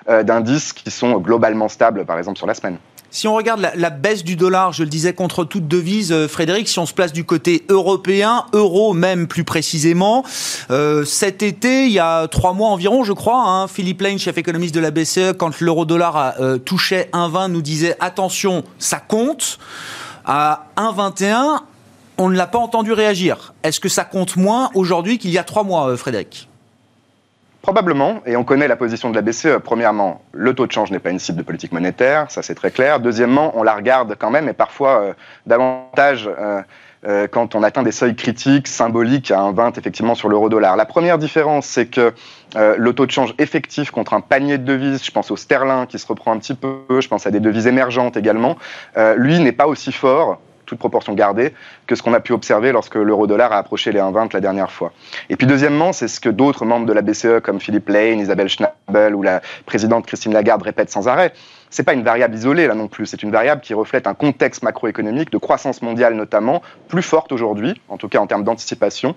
d'indices 0.09 0.73
qui 0.73 0.91
sont 0.91 1.19
globalement 1.19 1.69
stables, 1.69 2.05
par 2.05 2.19
exemple 2.19 2.39
sur 2.39 2.47
la 2.47 2.55
semaine. 2.55 2.79
Si 3.17 3.27
on 3.27 3.35
regarde 3.35 3.67
la, 3.75 3.89
baisse 3.89 4.25
du 4.25 4.37
dollar, 4.37 4.75
je 4.75 4.83
le 4.83 4.91
disais, 4.91 5.15
contre 5.15 5.45
toute 5.45 5.67
devise, 5.67 6.13
euh, 6.13 6.29
Frédéric, 6.29 6.69
si 6.69 6.79
on 6.79 6.85
se 6.85 6.93
place 6.93 7.15
du 7.15 7.25
côté 7.25 7.65
européen, 7.71 8.45
euro 8.53 8.93
même 8.93 9.27
plus 9.27 9.43
précisément, 9.43 10.23
euh, 10.71 11.03
cet 11.07 11.43
été, 11.43 11.87
il 11.87 11.93
y 11.93 11.99
a 11.99 12.29
trois 12.29 12.53
mois 12.53 12.69
environ, 12.69 13.05
je 13.05 13.15
crois, 13.15 13.43
hein, 13.43 13.69
Philippe 13.69 14.03
Lane, 14.03 14.19
chef 14.19 14.37
économiste 14.37 14.75
de 14.75 14.81
la 14.81 14.91
BCE, 14.91 15.33
quand 15.39 15.61
l'euro-dollar 15.61 16.35
euh, 16.41 16.59
touchait 16.59 17.09
1,20, 17.15 17.49
nous 17.49 17.63
disait 17.63 17.97
attention, 18.01 18.65
ça 18.79 18.99
compte. 18.99 19.59
À 20.27 20.67
1,21, 20.77 21.61
on 22.19 22.29
ne 22.29 22.37
l'a 22.37 22.47
pas 22.47 22.59
entendu 22.59 22.93
réagir. 22.93 23.55
Est-ce 23.63 23.81
que 23.81 23.89
ça 23.89 24.05
compte 24.05 24.37
moins 24.37 24.71
aujourd'hui 24.75 25.17
qu'il 25.17 25.31
y 25.31 25.39
a 25.39 25.43
trois 25.43 25.65
mois, 25.65 25.97
Frédéric? 25.97 26.51
Probablement, 27.67 28.23
et 28.27 28.37
on 28.37 28.45
connaît 28.45 28.69
la 28.69 28.77
position 28.77 29.11
de 29.11 29.17
la 29.17 29.23
BCE. 29.23 29.59
Premièrement, 29.59 30.23
le 30.31 30.55
taux 30.55 30.69
de 30.69 30.71
change 30.71 30.93
n'est 30.93 31.01
pas 31.01 31.11
une 31.11 31.19
cible 31.19 31.39
de 31.39 31.43
politique 31.43 31.73
monétaire, 31.73 32.31
ça 32.31 32.41
c'est 32.41 32.55
très 32.55 32.71
clair. 32.71 33.01
Deuxièmement, 33.01 33.51
on 33.57 33.65
la 33.65 33.75
regarde 33.75 34.15
quand 34.17 34.31
même, 34.31 34.49
et 34.49 34.53
parfois 34.53 35.01
euh, 35.01 35.13
davantage 35.47 36.31
euh, 36.39 36.63
euh, 37.09 37.27
quand 37.27 37.57
on 37.57 37.65
atteint 37.65 37.83
des 37.83 37.91
seuils 37.91 38.15
critiques, 38.15 38.69
symboliques 38.69 39.33
à 39.33 39.41
un 39.41 39.51
20 39.51 39.79
effectivement 39.79 40.15
sur 40.15 40.29
l'euro-dollar. 40.29 40.77
La 40.77 40.85
première 40.85 41.19
différence, 41.19 41.67
c'est 41.67 41.87
que 41.87 42.13
le 42.55 42.93
taux 42.93 43.05
de 43.05 43.11
change 43.11 43.35
effectif 43.39 43.91
contre 43.91 44.15
un 44.15 44.21
panier 44.21 44.59
de 44.59 44.65
devises, 44.65 45.05
je 45.05 45.11
pense 45.11 45.33
au 45.33 45.37
sterling 45.37 45.89
qui 45.89 45.99
se 45.99 46.07
reprend 46.07 46.31
un 46.31 46.39
petit 46.39 46.55
peu, 46.55 46.85
je 47.01 47.09
pense 47.09 47.27
à 47.27 47.33
des 47.33 47.41
devises 47.41 47.67
émergentes 47.67 48.17
également, 48.17 48.57
lui 49.17 49.41
n'est 49.41 49.51
pas 49.51 49.67
aussi 49.67 49.91
fort 49.91 50.39
toute 50.67 50.79
proportion 50.79 51.15
gardée, 51.15 51.55
que 51.87 51.95
ce 51.95 52.03
qu'on 52.03 52.13
a 52.13 52.21
pu 52.21 52.33
observer 52.33 52.73
lorsque 52.73 52.97
l'euro-dollar 52.97 53.53
a 53.53 53.57
approché 53.57 53.93
les 53.93 54.01
1,20 54.01 54.35
la 54.35 54.41
dernière 54.41 54.71
fois. 54.71 54.93
Et 55.31 55.37
puis 55.37 55.47
deuxièmement, 55.47 55.93
c'est 55.93 56.09
ce 56.09 56.21
que 56.21 56.29
d'autres 56.29 56.65
membres 56.65 56.87
de 56.87 56.93
la 56.93 57.03
BCE 57.03 57.41
comme 57.43 57.61
Philippe 57.61 57.89
Lane, 57.89 58.21
Isabelle 58.21 58.49
Schnabel 58.49 59.15
ou 59.15 59.23
la 59.23 59.41
présidente 59.65 60.07
Christine 60.07 60.33
Lagarde 60.33 60.63
répètent 60.63 60.91
sans 60.91 61.09
arrêt. 61.09 61.33
C'est 61.71 61.83
pas 61.83 61.95
une 61.95 62.03
variable 62.03 62.35
isolée 62.35 62.67
là 62.67 62.75
non 62.75 62.89
plus, 62.89 63.07
c'est 63.07 63.23
une 63.23 63.31
variable 63.31 63.61
qui 63.61 63.75
reflète 63.75 64.07
un 64.07 64.15
contexte 64.15 64.63
macroéconomique 64.63 65.31
de 65.31 65.39
croissance 65.39 65.83
mondiale 65.83 66.15
notamment 66.15 66.63
plus 66.89 67.03
forte 67.03 67.33
aujourd'hui, 67.33 67.81
en 67.89 67.97
tout 67.97 68.09
cas 68.09 68.19
en 68.19 68.27
termes 68.27 68.45
d'anticipation, 68.45 69.15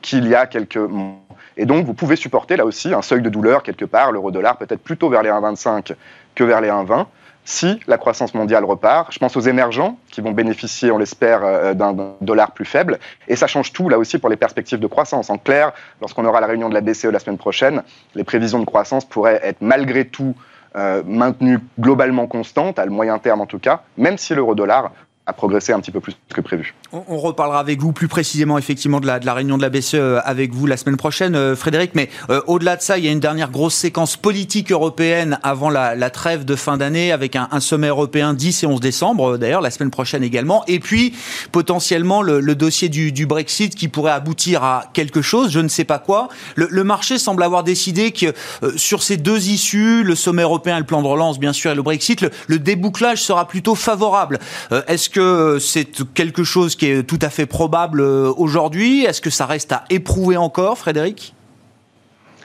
qu'il 0.00 0.26
y 0.28 0.34
a 0.34 0.46
quelques 0.46 0.76
mois. 0.76 1.16
Et 1.56 1.64
donc 1.64 1.84
vous 1.84 1.94
pouvez 1.94 2.16
supporter 2.16 2.56
là 2.56 2.64
aussi 2.64 2.92
un 2.92 3.02
seuil 3.02 3.22
de 3.22 3.28
douleur 3.28 3.62
quelque 3.62 3.84
part, 3.84 4.10
l'euro-dollar 4.12 4.56
peut-être 4.56 4.82
plutôt 4.82 5.08
vers 5.08 5.22
les 5.22 5.30
1,25 5.30 5.94
que 6.34 6.44
vers 6.44 6.60
les 6.60 6.68
1,20 6.68 7.06
si 7.44 7.80
la 7.86 7.98
croissance 7.98 8.34
mondiale 8.34 8.64
repart. 8.64 9.12
Je 9.12 9.18
pense 9.18 9.36
aux 9.36 9.40
émergents 9.40 9.98
qui 10.10 10.20
vont 10.20 10.32
bénéficier, 10.32 10.90
on 10.90 10.98
l'espère, 10.98 11.44
euh, 11.44 11.74
d'un 11.74 12.14
dollar 12.20 12.52
plus 12.52 12.64
faible. 12.64 12.98
Et 13.28 13.36
ça 13.36 13.46
change 13.46 13.72
tout, 13.72 13.88
là 13.88 13.98
aussi, 13.98 14.18
pour 14.18 14.28
les 14.28 14.36
perspectives 14.36 14.78
de 14.78 14.86
croissance. 14.86 15.30
En 15.30 15.38
clair, 15.38 15.72
lorsqu'on 16.00 16.24
aura 16.24 16.40
la 16.40 16.46
réunion 16.46 16.68
de 16.68 16.74
la 16.74 16.80
BCE 16.80 17.06
la 17.06 17.18
semaine 17.18 17.38
prochaine, 17.38 17.82
les 18.14 18.24
prévisions 18.24 18.60
de 18.60 18.64
croissance 18.64 19.04
pourraient 19.04 19.40
être 19.42 19.60
malgré 19.60 20.04
tout 20.04 20.34
euh, 20.76 21.02
maintenues 21.04 21.58
globalement 21.78 22.26
constantes, 22.26 22.78
à 22.78 22.84
le 22.84 22.90
moyen 22.90 23.18
terme 23.18 23.40
en 23.40 23.46
tout 23.46 23.58
cas, 23.58 23.82
même 23.98 24.16
si 24.16 24.34
l'euro-dollar 24.34 24.92
a 25.24 25.32
progressé 25.32 25.72
un 25.72 25.78
petit 25.78 25.92
peu 25.92 26.00
plus 26.00 26.16
que 26.34 26.40
prévu. 26.40 26.74
On, 26.92 27.18
reparlera 27.18 27.60
avec 27.60 27.80
vous 27.80 27.92
plus 27.92 28.08
précisément 28.08 28.58
effectivement 28.58 28.98
de 28.98 29.06
la, 29.06 29.34
réunion 29.34 29.56
de 29.56 29.62
la 29.62 29.70
BCE 29.70 29.94
euh, 29.94 30.20
avec 30.24 30.52
vous 30.52 30.66
la 30.66 30.76
semaine 30.76 30.96
prochaine, 30.96 31.36
euh, 31.36 31.54
Frédéric. 31.54 31.92
Mais 31.94 32.10
euh, 32.28 32.40
au-delà 32.48 32.76
de 32.76 32.82
ça, 32.82 32.98
il 32.98 33.04
y 33.04 33.08
a 33.08 33.12
une 33.12 33.20
dernière 33.20 33.50
grosse 33.50 33.74
séquence 33.74 34.16
politique 34.16 34.72
européenne 34.72 35.38
avant 35.44 35.70
la, 35.70 36.10
trêve 36.10 36.44
de 36.44 36.56
fin 36.56 36.76
d'année 36.76 37.12
avec 37.12 37.36
un, 37.36 37.60
sommet 37.60 37.86
européen 37.86 38.34
10 38.34 38.64
et 38.64 38.66
11 38.66 38.80
décembre, 38.80 39.38
d'ailleurs 39.38 39.60
la 39.60 39.70
semaine 39.70 39.92
prochaine 39.92 40.24
également. 40.24 40.64
Et 40.66 40.80
puis 40.80 41.14
potentiellement 41.52 42.22
le, 42.22 42.54
dossier 42.56 42.88
du, 42.88 43.26
Brexit 43.26 43.76
qui 43.76 43.86
pourrait 43.86 44.12
aboutir 44.12 44.64
à 44.64 44.86
quelque 44.92 45.22
chose, 45.22 45.50
je 45.50 45.60
ne 45.60 45.68
sais 45.68 45.84
pas 45.84 46.00
quoi. 46.00 46.28
Le, 46.56 46.84
marché 46.84 47.18
semble 47.18 47.44
avoir 47.44 47.62
décidé 47.62 48.10
que 48.10 48.34
sur 48.76 49.02
ces 49.04 49.16
deux 49.16 49.48
issues, 49.48 50.02
le 50.02 50.16
sommet 50.16 50.42
européen 50.42 50.78
le 50.80 50.84
plan 50.84 51.00
de 51.00 51.06
relance 51.06 51.38
bien 51.38 51.52
sûr 51.52 51.70
et 51.70 51.74
le 51.76 51.82
Brexit, 51.82 52.20
le, 52.20 52.30
le 52.48 52.58
débouclage 52.58 53.22
sera 53.22 53.46
plutôt 53.46 53.76
favorable. 53.76 54.40
Est-ce 54.88 55.11
que 55.12 55.58
c'est 55.60 55.86
quelque 56.14 56.44
chose 56.44 56.74
qui 56.74 56.90
est 56.90 57.02
tout 57.04 57.18
à 57.22 57.30
fait 57.30 57.46
probable 57.46 58.00
euh, 58.00 58.32
aujourd'hui? 58.36 59.04
Est-ce 59.04 59.20
que 59.20 59.30
ça 59.30 59.46
reste 59.46 59.72
à 59.72 59.84
éprouver 59.90 60.36
encore, 60.36 60.78
Frédéric? 60.78 61.34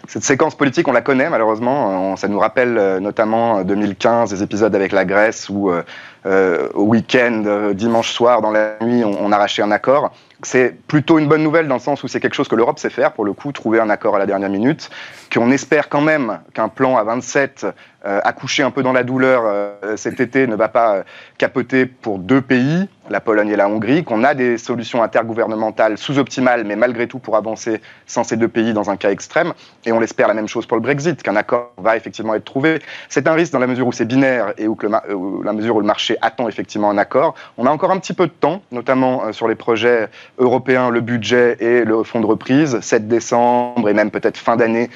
Cette 0.08 0.24
séquence 0.24 0.56
politique, 0.56 0.88
on 0.88 0.94
la 0.94 1.02
connaît 1.02 1.30
malheureusement. 1.30 2.16
ça 2.16 2.28
nous 2.28 2.40
rappelle 2.40 2.78
euh, 2.78 3.00
notamment 3.00 3.64
2015, 3.64 4.30
des 4.30 4.44
épisodes 4.44 4.74
avec 4.74 4.92
la 4.92 5.04
Grèce 5.04 5.50
où 5.50 5.72
euh, 5.72 6.70
au 6.74 6.84
week-end, 6.84 7.72
dimanche 7.74 8.12
soir, 8.12 8.42
dans 8.42 8.52
la 8.52 8.76
nuit, 8.82 9.04
on, 9.04 9.26
on 9.26 9.32
arrachait 9.32 9.62
un 9.62 9.72
accord. 9.72 10.12
C'est 10.44 10.78
plutôt 10.88 11.18
une 11.18 11.28
bonne 11.28 11.44
nouvelle 11.44 11.68
dans 11.68 11.76
le 11.76 11.82
sens 11.82 12.04
où 12.04 12.08
c'est 12.08 12.20
quelque 12.20 12.36
chose 12.36 12.48
que 12.48 12.56
l'Europe 12.56 12.78
sait 12.80 12.90
faire, 12.90 13.14
pour 13.14 13.26
le 13.26 13.34
coup, 13.34 13.52
trouver 13.52 13.80
un 13.80 13.90
accord 13.90 14.16
à 14.16 14.20
la 14.20 14.28
dernière 14.28 14.50
minute, 14.50 14.90
qu'on 15.30 15.52
espère 15.52 15.90
quand 15.90 16.02
même 16.02 16.40
qu'un 16.54 16.70
plan 16.70 16.98
à 16.98 17.04
27 17.04 17.66
euh, 18.08 18.22
accouché 18.24 18.64
un 18.64 18.72
peu 18.72 18.84
dans 18.84 18.94
la 18.94 19.04
douleur 19.04 19.42
euh, 19.46 19.98
cet 19.98 20.22
été 20.22 20.48
ne 20.48 20.56
va 20.56 20.70
pas 20.70 20.98
euh, 20.98 21.04
capoter 21.38 21.86
pour 21.88 22.20
deux 22.20 22.42
pays, 22.42 22.88
la 23.10 23.20
Pologne 23.20 23.50
et 23.50 23.56
la 23.56 23.68
Hongrie, 23.68 24.04
qu'on 24.04 24.24
a 24.24 24.34
des 24.34 24.58
solutions 24.58 25.04
intergouvernementales 25.04 25.98
sous-optimales, 25.98 26.64
mais 26.64 26.78
malgré 26.78 27.08
tout 27.08 27.20
pour 27.20 27.36
avancer 27.36 27.82
sans 28.06 28.24
ces 28.24 28.38
deux 28.38 28.48
pays 28.48 28.72
dans 28.72 28.90
un 28.90 28.96
cas 28.96 29.10
extrême. 29.10 29.54
Et 29.86 29.92
on 29.92 30.00
l'espère 30.00 30.28
la 30.30 30.36
même 30.36 30.48
chose 30.48 30.66
pour 30.66 30.78
le 30.78 30.82
Brexit, 30.82 31.22
qu'un 31.22 31.36
accord 31.36 31.74
va 31.78 31.98
effectivement 31.98 32.34
être 32.36 32.46
trouvé. 32.46 32.80
C'est 33.10 33.28
un 33.28 33.34
risque 33.34 33.52
dans 33.52 33.60
la 33.60 33.68
mesure 33.68 33.88
où 33.88 33.92
c'est 33.92 34.06
binaire 34.06 34.54
et 34.58 34.68
où 34.68 34.76
que 34.76 34.88
la 34.88 35.54
mesure 35.54 35.76
où 35.76 35.80
le 35.82 35.86
marché 35.86 36.18
attend 36.22 36.48
effectivement 36.48 36.90
un 36.90 36.98
accord. 36.98 37.36
On 37.58 37.66
a 37.66 37.72
encore 37.72 37.92
un 37.92 37.98
petit 37.98 38.14
peu 38.14 38.28
de 38.28 38.32
temps, 38.32 38.62
notamment 38.72 39.34
sur 39.34 39.48
les 39.48 39.56
projets 39.56 40.08
européens, 40.38 40.92
le 40.92 41.02
budget 41.02 41.58
et 41.60 41.84
le 41.84 42.04
fonds 42.04 42.22
de 42.22 42.26
reprise, 42.26 42.80
7 42.80 43.08
décembre 43.08 43.90
et 43.90 43.94
même 43.94 44.12
peut-être 44.12 44.38
fin 44.38 44.56
d'année 44.56 44.90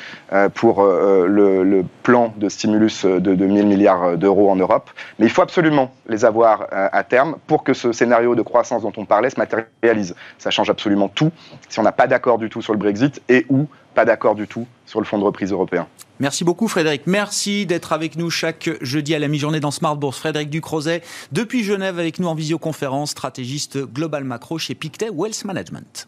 pour 0.53 0.83
le, 0.83 1.63
le 1.63 1.85
plan 2.03 2.33
de 2.37 2.47
stimulus 2.47 3.05
de, 3.05 3.19
de 3.19 3.45
1000 3.45 3.67
milliards 3.67 4.17
d'euros 4.17 4.49
en 4.49 4.55
Europe. 4.55 4.89
Mais 5.19 5.25
il 5.25 5.29
faut 5.29 5.41
absolument 5.41 5.91
les 6.07 6.25
avoir 6.25 6.67
euh, 6.73 6.89
à 6.91 7.03
terme 7.03 7.35
pour 7.47 7.63
que 7.63 7.73
ce 7.73 7.91
scénario 7.91 8.35
de 8.35 8.41
croissance 8.41 8.83
dont 8.83 8.93
on 8.97 9.05
parlait 9.05 9.29
se 9.29 9.39
matérialise. 9.39 10.15
Ça 10.37 10.51
change 10.51 10.69
absolument 10.69 11.09
tout 11.09 11.31
si 11.69 11.79
on 11.79 11.83
n'a 11.83 11.91
pas 11.91 12.07
d'accord 12.07 12.37
du 12.37 12.49
tout 12.49 12.61
sur 12.61 12.73
le 12.73 12.79
Brexit 12.79 13.21
et 13.29 13.45
ou 13.49 13.67
pas 13.93 14.05
d'accord 14.05 14.35
du 14.35 14.47
tout 14.47 14.67
sur 14.85 14.99
le 14.99 15.05
fonds 15.05 15.17
de 15.17 15.23
reprise 15.23 15.51
européen. 15.51 15.87
Merci 16.19 16.43
beaucoup 16.43 16.67
Frédéric. 16.67 17.03
Merci 17.07 17.65
d'être 17.65 17.93
avec 17.93 18.15
nous 18.15 18.29
chaque 18.29 18.69
jeudi 18.81 19.15
à 19.15 19.19
la 19.19 19.27
mi-journée 19.27 19.59
dans 19.59 19.71
Smart 19.71 19.95
Bourse. 19.95 20.19
Frédéric 20.19 20.49
Ducrozet, 20.49 21.01
depuis 21.31 21.63
Genève 21.63 21.97
avec 21.97 22.19
nous 22.19 22.27
en 22.27 22.35
visioconférence, 22.35 23.11
stratégiste 23.11 23.79
global 23.85 24.23
macro 24.23 24.57
chez 24.57 24.75
Pictet 24.75 25.09
Wealth 25.09 25.43
Management. 25.45 26.07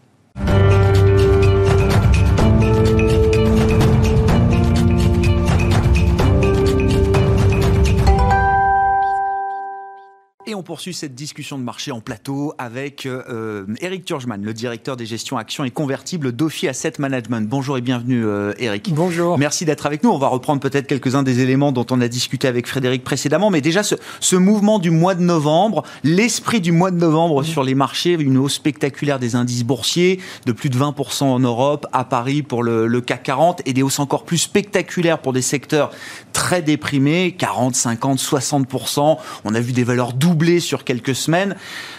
Et 10.53 10.55
on 10.55 10.61
poursuit 10.61 10.93
cette 10.93 11.15
discussion 11.15 11.57
de 11.57 11.63
marché 11.63 11.91
en 11.91 11.99
plateau 11.99 12.53
avec 12.59 13.07
euh, 13.07 13.65
Eric 13.81 14.05
Turgeman, 14.05 14.39
le 14.43 14.53
directeur 14.53 14.95
des 14.95 15.07
gestions 15.07 15.39
actions 15.39 15.63
et 15.63 15.71
convertibles 15.71 16.31
d'Ophi 16.31 16.67
Asset 16.67 16.93
Management. 16.99 17.49
Bonjour 17.49 17.75
et 17.75 17.81
bienvenue 17.81 18.23
euh, 18.23 18.53
Eric. 18.59 18.93
Bonjour. 18.93 19.39
Merci 19.39 19.65
d'être 19.65 19.87
avec 19.87 20.03
nous. 20.03 20.11
On 20.11 20.19
va 20.19 20.27
reprendre 20.27 20.61
peut-être 20.61 20.85
quelques-uns 20.85 21.23
des 21.23 21.39
éléments 21.39 21.71
dont 21.71 21.87
on 21.89 21.99
a 22.01 22.07
discuté 22.07 22.47
avec 22.47 22.67
Frédéric 22.67 23.03
précédemment, 23.03 23.49
mais 23.49 23.61
déjà 23.61 23.81
ce, 23.81 23.95
ce 24.19 24.35
mouvement 24.35 24.77
du 24.77 24.91
mois 24.91 25.15
de 25.15 25.23
novembre, 25.23 25.81
l'esprit 26.03 26.61
du 26.61 26.71
mois 26.71 26.91
de 26.91 26.97
novembre 26.97 27.41
sur 27.41 27.63
les 27.63 27.73
marchés, 27.73 28.11
une 28.11 28.37
hausse 28.37 28.53
spectaculaire 28.53 29.17
des 29.17 29.35
indices 29.35 29.63
boursiers 29.63 30.19
de 30.45 30.51
plus 30.51 30.69
de 30.69 30.77
20% 30.77 31.23
en 31.23 31.39
Europe, 31.39 31.87
à 31.93 32.03
Paris 32.03 32.43
pour 32.43 32.61
le, 32.61 32.85
le 32.85 33.01
CAC 33.01 33.23
40 33.23 33.61
et 33.65 33.73
des 33.73 33.81
hausses 33.81 33.97
encore 33.97 34.23
plus 34.23 34.37
spectaculaires 34.37 35.17
pour 35.17 35.33
des 35.33 35.41
secteurs 35.41 35.89
très 36.31 36.61
déprimés, 36.61 37.31
40, 37.35 37.75
50, 37.75 38.19
60%. 38.19 39.17
On 39.45 39.55
a 39.55 39.59
vu 39.59 39.71
des 39.71 39.83
valeurs 39.83 40.13
doubles 40.13 40.42
sur 40.59 40.83
quelques 40.83 41.15
semaines. 41.15 41.55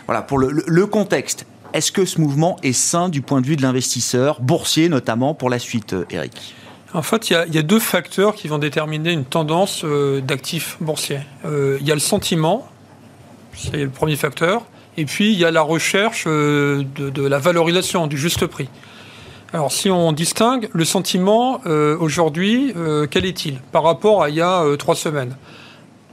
Voilà, 0.06 0.22
pour 0.22 0.38
le, 0.38 0.86
contexte. 0.86 1.46
Est-ce 1.72 1.90
que 1.90 2.04
ce 2.04 2.20
mouvement 2.20 2.56
est 2.62 2.72
sain 2.72 3.08
du 3.08 3.20
point 3.20 3.40
de 3.40 3.46
vue 3.46 3.56
de 3.56 3.62
l'investisseur, 3.62 4.40
boursier 4.40 4.88
notamment, 4.88 5.34
pour 5.34 5.50
la 5.50 5.58
suite, 5.58 5.92
euh, 5.92 6.04
Eric? 6.10 6.54
En 6.92 7.02
fait, 7.02 7.30
il 7.30 7.32
y, 7.32 7.58
a, 7.58 7.62
deux 7.62 7.80
facteurs 7.80 8.36
qui 8.36 8.46
vont 8.46 8.58
déterminer 8.58 9.10
une 9.10 9.24
tendance 9.24 9.82
euh, 9.84 10.20
d'actifs 10.20 10.76
boursiers. 10.80 11.18
Euh, 11.44 11.78
il 11.80 11.86
y 11.86 11.90
a 11.90 11.94
le 11.94 12.00
sentiment, 12.00 12.68
c'est 13.52 13.78
le 13.78 13.88
premier 13.88 14.14
facteur, 14.14 14.62
et 14.96 15.04
puis 15.04 15.32
il 15.32 15.38
y 15.38 15.44
a 15.44 15.50
la 15.50 15.62
recherche 15.62 16.26
de, 16.26 16.86
de, 16.96 17.26
la 17.26 17.40
valorisation, 17.40 18.06
du 18.06 18.16
juste 18.16 18.46
prix. 18.46 18.68
Alors 19.52 19.72
si 19.72 19.90
on 19.90 20.12
distingue 20.12 20.68
le 20.72 20.84
sentiment 20.84 21.60
aujourd'hui, 21.64 22.74
quel 23.10 23.24
est-il? 23.24 23.60
Par 23.72 23.84
rapport 23.84 24.22
à 24.22 24.28
il 24.28 24.36
y 24.36 24.40
a 24.40 24.64
trois 24.76 24.96
semaines 24.96 25.36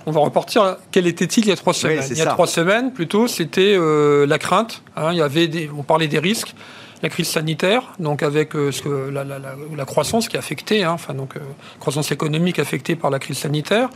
on 0.05 0.11
va 0.11 0.21
repartir. 0.21 0.77
Quel 0.91 1.07
était-il 1.07 1.45
il 1.45 1.49
y 1.49 1.51
a 1.51 1.55
trois 1.55 1.73
semaines 1.73 2.03
Il 2.09 2.17
y 2.17 2.21
a 2.21 2.27
trois 2.27 2.47
semaines, 2.47 2.91
plutôt, 2.91 3.27
c'était 3.27 3.75
euh, 3.77 4.25
la 4.25 4.37
crainte. 4.37 4.83
Hein. 4.95 5.09
il 5.11 5.17
y 5.17 5.21
avait 5.21 5.69
on 5.77 5.83
parlait 5.83 6.07
des 6.07 6.19
risques, 6.19 6.53
la 7.01 7.09
crise 7.09 7.27
sanitaire, 7.27 7.83
donc 7.99 8.23
avec 8.23 8.55
euh, 8.55 8.71
ce 8.71 8.81
que, 8.81 9.09
la, 9.09 9.85
croissance 9.85 10.27
qui 10.27 10.35
est 10.35 10.39
affectée, 10.39 10.83
hein, 10.83 10.91
enfin 10.93 11.13
donc 11.13 11.35
euh, 11.35 11.39
croissance 11.79 12.11
économique 12.11 12.59
affectée 12.59 12.95
par 12.95 13.09
la 13.09 13.19
crise 13.19 13.37
sanitaire. 13.37 13.89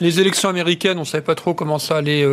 Les 0.00 0.18
élections 0.18 0.48
américaines, 0.48 0.96
on 0.96 1.02
ne 1.02 1.06
savait 1.06 1.24
pas 1.24 1.34
trop 1.34 1.52
comment 1.52 1.78
ça 1.78 1.98
allait 1.98 2.26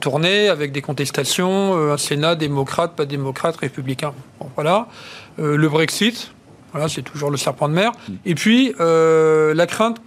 tourner, 0.00 0.48
avec 0.48 0.72
des 0.72 0.82
contestations, 0.82 1.92
un 1.92 1.96
Sénat 1.96 2.34
démocrate, 2.34 2.96
pas 2.96 3.06
démocrate, 3.06 3.54
républicain. 3.56 4.12
Bon, 4.40 4.50
voilà. 4.56 4.88
le 5.38 5.68
Brexit, 5.68 6.32
voilà, 6.72 6.88
c'est 6.88 7.02
toujours 7.02 7.30
le 7.30 7.36
serpent 7.36 7.68
de 7.68 7.74
mer. 7.74 7.92
Mm. 7.92 8.12
Et 8.26 8.34
puis 8.34 8.74
la 8.80 9.66
crainte 9.68 10.00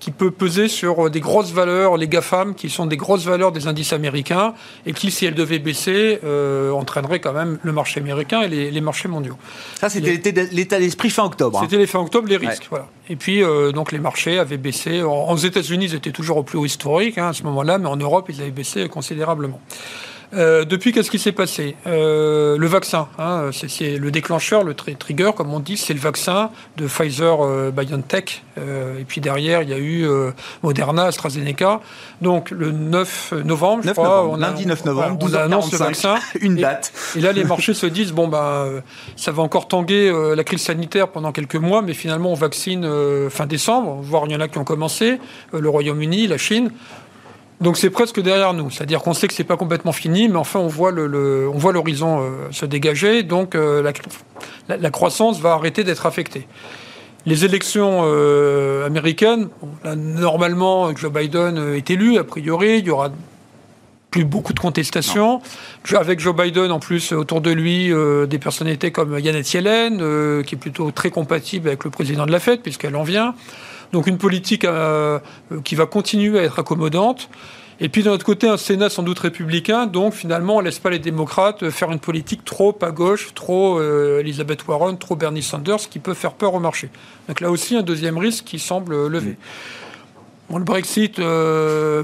qui 0.00 0.10
peut 0.10 0.30
peser 0.30 0.68
sur 0.68 1.06
euh, 1.06 1.10
des 1.10 1.20
grosses 1.20 1.52
valeurs, 1.52 1.96
les 1.96 2.08
GAFAM, 2.08 2.54
qui 2.54 2.70
sont 2.70 2.86
des 2.86 2.96
grosses 2.96 3.26
valeurs 3.26 3.52
des 3.52 3.68
indices 3.68 3.92
américains, 3.92 4.54
et 4.86 4.92
qui, 4.92 5.10
si 5.10 5.26
elles 5.26 5.34
devaient 5.34 5.58
baisser, 5.58 6.18
euh, 6.24 6.72
entraîneraient 6.72 7.20
quand 7.20 7.34
même 7.34 7.58
le 7.62 7.72
marché 7.72 8.00
américain 8.00 8.40
et 8.40 8.48
les, 8.48 8.80
marchés 8.80 9.08
mondiaux. 9.08 9.36
Ça, 9.74 9.90
c'était 9.90 10.32
l'état 10.50 10.78
d'esprit 10.78 11.10
fin 11.10 11.24
octobre. 11.24 11.58
Hein. 11.58 11.62
C'était 11.64 11.76
les 11.76 11.86
fin 11.86 12.00
octobre, 12.00 12.26
les 12.28 12.38
risques. 12.38 12.66
Voilà. 12.70 12.88
Et 13.10 13.16
puis, 13.16 13.42
euh, 13.42 13.72
donc, 13.72 13.92
les 13.92 13.98
marchés 13.98 14.38
avaient 14.38 14.56
baissé. 14.56 15.02
aux 15.02 15.36
États-Unis, 15.36 15.86
ils 15.86 15.94
étaient 15.94 16.12
toujours 16.12 16.38
au 16.38 16.42
plus 16.42 16.58
haut 16.58 16.64
historique 16.64 17.18
hein, 17.18 17.28
à 17.28 17.32
ce 17.34 17.42
moment-là, 17.42 17.78
mais 17.78 17.88
en 17.88 17.96
Europe, 17.96 18.26
ils 18.30 18.40
avaient 18.40 18.50
baissé 18.50 18.88
considérablement. 18.88 19.60
Euh, 20.32 20.64
depuis, 20.64 20.92
qu'est-ce 20.92 21.10
qui 21.10 21.18
s'est 21.18 21.32
passé? 21.32 21.76
Euh, 21.86 22.56
Le 22.56 22.66
vaccin, 22.66 23.08
hein, 23.18 23.50
c'est 23.52 23.96
le 23.96 24.10
déclencheur, 24.10 24.62
le 24.62 24.74
trigger, 24.74 25.32
comme 25.36 25.52
on 25.52 25.60
dit, 25.60 25.76
c'est 25.76 25.94
le 25.94 26.00
vaccin 26.00 26.50
de 26.76 26.86
Pfizer 26.86 27.44
euh, 27.44 27.70
BioNTech. 27.70 28.44
et 28.56 29.04
puis 29.04 29.20
derrière, 29.20 29.62
il 29.62 29.70
y 29.70 29.72
a 29.72 29.78
eu 29.78 30.06
Moderna, 30.62 31.06
AstraZeneca. 31.06 31.80
Donc 32.20 32.50
le 32.50 32.70
9 32.70 33.34
novembre, 33.44 33.82
je 33.84 33.90
crois, 33.90 34.26
on 34.26 34.36
lundi 34.36 34.66
9 34.66 34.84
novembre, 34.84 35.18
on, 35.22 35.34
annonce 35.34 35.72
le 35.72 35.78
vaccin. 35.78 36.16
Une 36.40 36.56
date. 36.56 36.92
Et, 37.16 37.20
là, 37.20 37.32
les 37.32 37.44
marchés 37.44 37.74
se 37.74 37.86
disent 37.86 38.12
bon, 38.12 38.28
ben, 38.28 38.82
ça 39.16 39.32
va 39.32 39.42
encore 39.42 39.66
tanguer 39.66 40.12
la 40.36 40.44
crise 40.44 40.62
sanitaire 40.62 41.08
pendant 41.08 41.32
quelques 41.32 41.56
mois, 41.56 41.82
mais 41.82 41.94
finalement, 41.94 42.30
on 42.30 42.34
vaccine 42.34 42.88
fin 43.30 43.46
décembre, 43.46 43.98
voire 44.02 44.24
il 44.26 44.32
y 44.32 44.36
en 44.36 44.40
a 44.40 44.48
qui 44.48 44.58
ont 44.58 44.64
commencé, 44.64 45.18
le 45.52 45.68
Royaume-Uni, 45.68 46.26
la 46.26 46.38
Chine. 46.38 46.70
Donc 47.60 47.76
c'est 47.76 47.90
presque 47.90 48.20
derrière 48.20 48.54
nous, 48.54 48.70
c'est-à-dire 48.70 49.02
qu'on 49.02 49.12
sait 49.12 49.28
que 49.28 49.34
c'est 49.34 49.44
pas 49.44 49.58
complètement 49.58 49.92
fini, 49.92 50.28
mais 50.28 50.36
enfin 50.36 50.60
on 50.60 50.66
voit 50.66 50.92
le, 50.92 51.46
on 51.52 51.58
voit 51.58 51.72
l'horizon 51.72 52.20
euh, 52.20 52.48
se 52.52 52.64
dégager, 52.64 53.22
donc 53.22 53.54
euh, 53.54 53.92
la, 54.68 54.90
croissance 54.90 55.40
va 55.40 55.52
arrêter 55.52 55.84
d'être 55.84 56.06
affectée. 56.06 56.46
Les 57.26 57.44
élections 57.44 58.00
euh, 58.04 58.86
américaines, 58.86 59.48
normalement 59.84 60.96
Joe 60.96 61.12
Biden 61.12 61.74
est 61.74 61.90
élu, 61.90 62.16
a 62.16 62.24
priori, 62.24 62.78
il 62.78 62.86
y 62.86 62.90
aura 62.90 63.10
plus 64.10 64.24
beaucoup 64.24 64.54
de 64.54 64.58
contestations. 64.58 65.42
Avec 65.94 66.18
Joe 66.18 66.34
Biden, 66.34 66.72
en 66.72 66.80
plus, 66.80 67.12
autour 67.12 67.42
de 67.42 67.52
lui, 67.52 67.92
des 68.26 68.38
personnalités 68.38 68.90
comme 68.90 69.16
Yannette 69.20 69.52
Yellen, 69.52 70.42
qui 70.42 70.56
est 70.56 70.58
plutôt 70.58 70.90
très 70.90 71.10
compatible 71.10 71.68
avec 71.68 71.84
le 71.84 71.90
président 71.90 72.26
de 72.26 72.32
la 72.32 72.40
Fed, 72.40 72.60
puisqu'elle 72.60 72.96
en 72.96 73.04
vient. 73.04 73.34
Donc 73.92 74.06
une 74.06 74.18
politique 74.18 74.64
euh, 74.64 75.18
qui 75.64 75.74
va 75.74 75.86
continuer 75.86 76.38
à 76.38 76.42
être 76.44 76.58
accommodante. 76.58 77.28
Et 77.82 77.88
puis 77.88 78.02
d'un 78.02 78.10
autre 78.12 78.26
côté, 78.26 78.46
un 78.46 78.58
Sénat 78.58 78.90
sans 78.90 79.02
doute 79.02 79.18
républicain, 79.18 79.86
donc 79.86 80.12
finalement, 80.12 80.56
on 80.56 80.60
ne 80.60 80.66
laisse 80.66 80.78
pas 80.78 80.90
les 80.90 80.98
démocrates 80.98 81.70
faire 81.70 81.90
une 81.90 81.98
politique 81.98 82.44
trop 82.44 82.76
à 82.82 82.90
gauche, 82.90 83.32
trop 83.34 83.78
euh, 83.78 84.20
Elizabeth 84.20 84.66
Warren, 84.68 84.98
trop 84.98 85.16
Bernie 85.16 85.42
Sanders, 85.42 85.88
qui 85.88 85.98
peut 85.98 86.12
faire 86.12 86.34
peur 86.34 86.52
au 86.52 86.60
marché. 86.60 86.90
Donc 87.26 87.40
là 87.40 87.50
aussi, 87.50 87.76
un 87.76 87.82
deuxième 87.82 88.18
risque 88.18 88.44
qui 88.44 88.58
semble 88.58 89.06
levé. 89.06 89.38
Bon, 90.50 90.58
le 90.58 90.64
Brexit, 90.64 91.18
euh, 91.20 92.02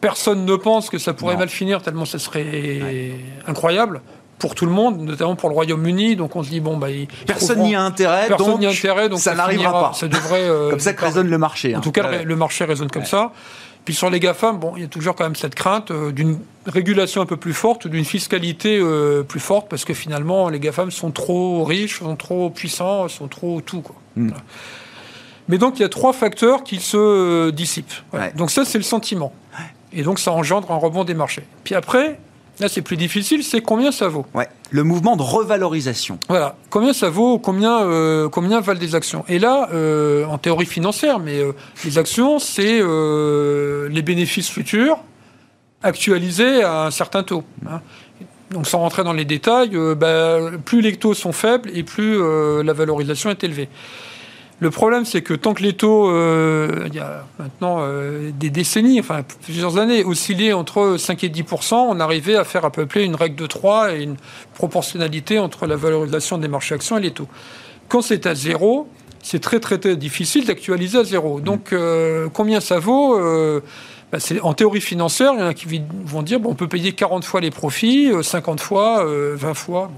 personne 0.00 0.44
ne 0.44 0.54
pense 0.54 0.88
que 0.88 0.98
ça 0.98 1.14
pourrait 1.14 1.36
mal 1.36 1.48
finir, 1.48 1.82
tellement 1.82 2.04
ce 2.04 2.18
serait 2.18 3.12
incroyable 3.48 4.02
pour 4.38 4.54
tout 4.54 4.66
le 4.66 4.72
monde, 4.72 5.00
notamment 5.00 5.36
pour 5.36 5.48
le 5.48 5.54
Royaume-Uni. 5.54 6.16
Donc 6.16 6.36
on 6.36 6.42
se 6.42 6.50
dit 6.50 6.60
bon 6.60 6.76
bah 6.76 6.88
personne 7.26 7.62
n'y 7.62 7.74
a 7.74 7.82
intérêt, 7.82 8.28
personne 8.28 8.46
donc, 8.46 8.60
n'y 8.60 8.66
a 8.66 8.70
intérêt, 8.70 9.08
donc 9.08 9.20
ça, 9.20 9.34
n'arrivera 9.34 9.90
pas. 9.90 9.92
Ça 9.94 10.08
devrait 10.08 10.42
euh, 10.48 10.70
comme 10.70 10.80
ça 10.80 10.92
que 10.92 11.04
résonne 11.04 11.28
le 11.28 11.38
marché. 11.38 11.74
En 11.74 11.78
hein. 11.78 11.82
tout 11.82 11.92
cas, 11.92 12.22
le 12.22 12.36
marché 12.36 12.64
résonne 12.64 12.90
comme 12.90 13.04
ça. 13.04 13.32
Puis 13.84 13.94
sur 13.94 14.10
les 14.10 14.18
GAFAM, 14.18 14.58
bon, 14.58 14.72
il 14.74 14.82
y 14.82 14.84
a 14.84 14.88
toujours 14.88 15.14
quand 15.14 15.22
même 15.22 15.36
cette 15.36 15.54
crainte 15.54 15.92
euh, 15.92 16.10
d'une 16.10 16.40
régulation 16.66 17.22
un 17.22 17.26
peu 17.26 17.36
plus 17.36 17.54
forte, 17.54 17.86
d'une 17.86 18.04
fiscalité 18.04 18.80
euh, 18.80 19.22
plus 19.22 19.38
forte, 19.38 19.68
parce 19.68 19.84
que 19.84 19.94
finalement, 19.94 20.48
les 20.48 20.58
GAFAM 20.58 20.90
sont 20.90 21.12
trop 21.12 21.62
riches, 21.62 22.00
sont 22.00 22.16
trop 22.16 22.50
puissants, 22.50 23.06
sont 23.06 23.28
trop 23.28 23.60
tout. 23.60 23.82
Quoi. 23.82 23.94
Hmm. 24.16 24.32
Mais 25.46 25.56
donc, 25.56 25.78
il 25.78 25.82
y 25.82 25.84
a 25.84 25.88
trois 25.88 26.12
facteurs 26.12 26.64
qui 26.64 26.80
se 26.80 27.50
dissipent. 27.50 27.94
Donc 28.34 28.50
ça, 28.50 28.64
c'est 28.64 28.78
le 28.78 28.84
sentiment. 28.84 29.32
Et 29.92 30.02
donc, 30.02 30.18
ça 30.18 30.32
engendre 30.32 30.72
un 30.72 30.76
rebond 30.78 31.04
des 31.04 31.14
marchés. 31.14 31.46
Puis 31.62 31.76
après, 31.76 32.18
Là, 32.58 32.68
c'est 32.68 32.80
plus 32.80 32.96
difficile, 32.96 33.44
c'est 33.44 33.60
combien 33.60 33.92
ça 33.92 34.08
vaut. 34.08 34.24
Ouais, 34.34 34.48
le 34.70 34.82
mouvement 34.82 35.16
de 35.16 35.22
revalorisation. 35.22 36.18
Voilà, 36.28 36.56
combien 36.70 36.94
ça 36.94 37.10
vaut, 37.10 37.38
combien, 37.38 37.82
euh, 37.82 38.30
combien 38.30 38.60
valent 38.60 38.80
des 38.80 38.94
actions? 38.94 39.24
Et 39.28 39.38
là, 39.38 39.68
euh, 39.74 40.24
en 40.24 40.38
théorie 40.38 40.64
financière, 40.64 41.18
mais 41.18 41.38
euh, 41.38 41.52
les 41.84 41.98
actions, 41.98 42.38
c'est 42.38 42.80
les 42.80 44.02
bénéfices 44.02 44.48
futurs 44.48 44.98
actualisés 45.82 46.62
à 46.62 46.86
un 46.86 46.90
certain 46.90 47.22
taux. 47.22 47.44
Hein. 47.68 47.80
Donc, 48.50 48.66
sans 48.66 48.78
rentrer 48.78 49.04
dans 49.04 49.12
les 49.12 49.24
détails, 49.26 49.76
bah, 49.96 50.38
plus 50.64 50.80
les 50.80 50.96
taux 50.96 51.14
sont 51.14 51.32
faibles 51.32 51.70
et 51.74 51.82
plus 51.82 52.18
la 52.62 52.72
valorisation 52.72 53.28
est 53.28 53.44
élevée. 53.44 53.68
Le 54.58 54.70
problème, 54.70 55.04
c'est 55.04 55.20
que 55.20 55.34
tant 55.34 55.52
que 55.52 55.62
les 55.62 55.74
taux, 55.74 56.08
euh, 56.08 56.84
il 56.86 56.94
y 56.94 56.98
a 56.98 57.24
maintenant 57.38 57.78
euh, 57.80 58.30
des 58.32 58.48
décennies, 58.48 58.98
enfin 59.00 59.22
plusieurs 59.42 59.76
années, 59.76 60.02
oscillaient 60.02 60.54
entre 60.54 60.96
5 60.96 61.24
et 61.24 61.28
10% 61.28 61.74
on 61.74 62.00
arrivait 62.00 62.36
à 62.36 62.44
faire 62.44 62.64
à 62.64 62.70
peu 62.70 62.86
près 62.86 63.04
une 63.04 63.16
règle 63.16 63.36
de 63.36 63.46
3 63.46 63.94
et 63.94 64.02
une 64.02 64.16
proportionnalité 64.54 65.38
entre 65.38 65.66
la 65.66 65.76
valorisation 65.76 66.38
des 66.38 66.48
marchés 66.48 66.74
actions 66.74 66.96
et 66.96 67.02
les 67.02 67.10
taux. 67.10 67.28
Quand 67.88 68.00
c'est 68.00 68.24
à 68.26 68.34
zéro, 68.34 68.88
c'est 69.22 69.40
très, 69.40 69.60
très, 69.60 69.76
difficile 69.94 70.46
d'actualiser 70.46 70.98
à 70.98 71.04
zéro. 71.04 71.40
Donc, 71.40 71.74
euh, 71.74 72.28
combien 72.32 72.60
ça 72.60 72.78
vaut 72.78 73.20
bah, 74.10 74.18
En 74.42 74.54
théorie 74.54 74.80
financière, 74.80 75.32
il 75.34 75.40
y 75.40 75.42
en 75.42 75.48
a 75.48 75.54
qui 75.54 75.82
vont 76.06 76.22
dire 76.22 76.40
bon, 76.40 76.52
on 76.52 76.54
peut 76.54 76.68
payer 76.68 76.92
40 76.92 77.24
fois 77.26 77.42
les 77.42 77.50
profits, 77.50 78.10
50 78.22 78.60
fois, 78.60 79.04
20 79.04 79.52
fois. 79.52 79.90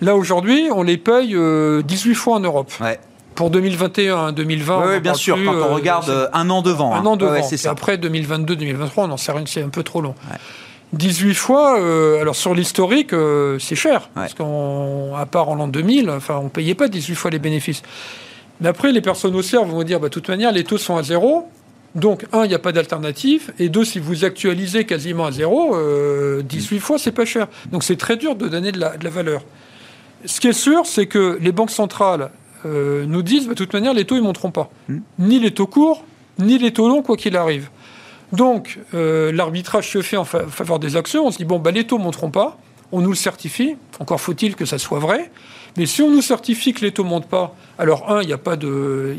Là, 0.00 0.16
aujourd'hui, 0.16 0.70
on 0.74 0.82
les 0.82 0.96
paye 0.96 1.36
18 1.84 2.14
fois 2.14 2.34
en 2.34 2.40
Europe. 2.40 2.72
Ouais 2.80 2.98
pour 3.34 3.50
2021, 3.50 4.32
2020. 4.32 4.86
Oui, 4.86 5.00
bien 5.00 5.14
sûr, 5.14 5.36
quand 5.44 5.52
on 5.52 5.56
euh, 5.56 5.74
regarde 5.74 6.08
euh, 6.08 6.28
un 6.32 6.50
an 6.50 6.62
devant. 6.62 6.94
Un 6.94 6.98
hein. 6.98 7.06
an 7.06 7.16
devant. 7.16 7.42
c'est 7.42 7.56
ça. 7.56 7.70
Après 7.70 7.98
2022, 7.98 8.56
2023, 8.56 9.04
on 9.04 9.08
n'en 9.08 9.16
sait 9.16 9.32
rien, 9.32 9.44
c'est 9.46 9.62
un 9.62 9.68
peu 9.68 9.82
trop 9.82 10.00
long. 10.00 10.14
18 10.92 11.34
fois, 11.34 11.80
euh, 11.80 12.20
alors 12.20 12.36
sur 12.36 12.54
l'historique, 12.54 13.10
c'est 13.58 13.76
cher. 13.76 14.10
Parce 14.14 14.34
qu'à 14.34 15.26
part 15.30 15.48
en 15.48 15.56
l'an 15.56 15.68
2000, 15.68 16.10
enfin, 16.10 16.38
on 16.40 16.44
ne 16.44 16.48
payait 16.48 16.74
pas 16.74 16.88
18 16.88 17.14
fois 17.14 17.30
les 17.30 17.38
bénéfices. 17.38 17.82
Mais 18.60 18.68
après, 18.68 18.92
les 18.92 19.00
personnes 19.00 19.34
au 19.34 19.42
CERF 19.42 19.68
vont 19.68 19.82
dire, 19.82 19.98
bah, 19.98 20.08
de 20.08 20.12
toute 20.12 20.28
manière, 20.28 20.52
les 20.52 20.62
taux 20.62 20.78
sont 20.78 20.96
à 20.96 21.02
zéro. 21.02 21.48
Donc, 21.96 22.26
un, 22.32 22.44
il 22.44 22.48
n'y 22.48 22.54
a 22.54 22.60
pas 22.60 22.70
d'alternative. 22.70 23.52
Et 23.58 23.68
deux, 23.68 23.84
si 23.84 23.98
vous 23.98 24.24
actualisez 24.24 24.84
quasiment 24.84 25.26
à 25.26 25.32
zéro, 25.32 25.76
18 26.42 26.78
fois, 26.78 26.98
c'est 26.98 27.12
pas 27.12 27.24
cher. 27.24 27.48
Donc, 27.72 27.82
c'est 27.82 27.96
très 27.96 28.16
dur 28.16 28.36
de 28.36 28.46
donner 28.46 28.70
de 28.70 28.78
la, 28.78 28.96
de 28.96 29.02
la 29.02 29.10
valeur. 29.10 29.42
Ce 30.24 30.40
qui 30.40 30.48
est 30.48 30.52
sûr, 30.52 30.86
c'est 30.86 31.06
que 31.06 31.38
les 31.40 31.52
banques 31.52 31.70
centrales 31.70 32.30
euh, 32.64 33.04
nous 33.06 33.22
disent, 33.22 33.48
de 33.48 33.54
toute 33.54 33.72
manière, 33.72 33.94
les 33.94 34.04
taux, 34.04 34.16
ils 34.16 34.20
ne 34.20 34.26
monteront 34.26 34.50
pas. 34.50 34.70
Hmm. 34.88 34.98
Ni 35.18 35.38
les 35.38 35.52
taux 35.52 35.66
courts, 35.66 36.04
ni 36.38 36.58
les 36.58 36.72
taux 36.72 36.88
longs, 36.88 37.02
quoi 37.02 37.16
qu'il 37.16 37.36
arrive. 37.36 37.68
Donc, 38.32 38.80
euh, 38.94 39.32
l'arbitrage 39.32 39.90
se 39.90 40.02
fait 40.02 40.16
en 40.16 40.24
faveur 40.24 40.78
des 40.78 40.96
actions. 40.96 41.26
On 41.26 41.30
se 41.30 41.38
dit, 41.38 41.44
bon, 41.44 41.58
bah, 41.58 41.70
les 41.70 41.86
taux 41.86 41.98
ne 41.98 42.04
monteront 42.04 42.30
pas, 42.30 42.58
on 42.92 43.00
nous 43.00 43.10
le 43.10 43.16
certifie. 43.16 43.76
Encore 44.00 44.20
faut-il 44.20 44.56
que 44.56 44.64
ça 44.64 44.78
soit 44.78 44.98
vrai. 44.98 45.30
Mais 45.76 45.86
si 45.86 46.02
on 46.02 46.10
nous 46.10 46.22
certifie 46.22 46.72
que 46.72 46.82
les 46.82 46.92
taux 46.92 47.04
ne 47.04 47.08
montent 47.08 47.28
pas, 47.28 47.54
alors, 47.78 48.10
un, 48.10 48.22
il 48.22 48.28
n'y 48.28 48.32
a, 48.32 48.38
pas 48.38 48.56
de, 48.56 49.16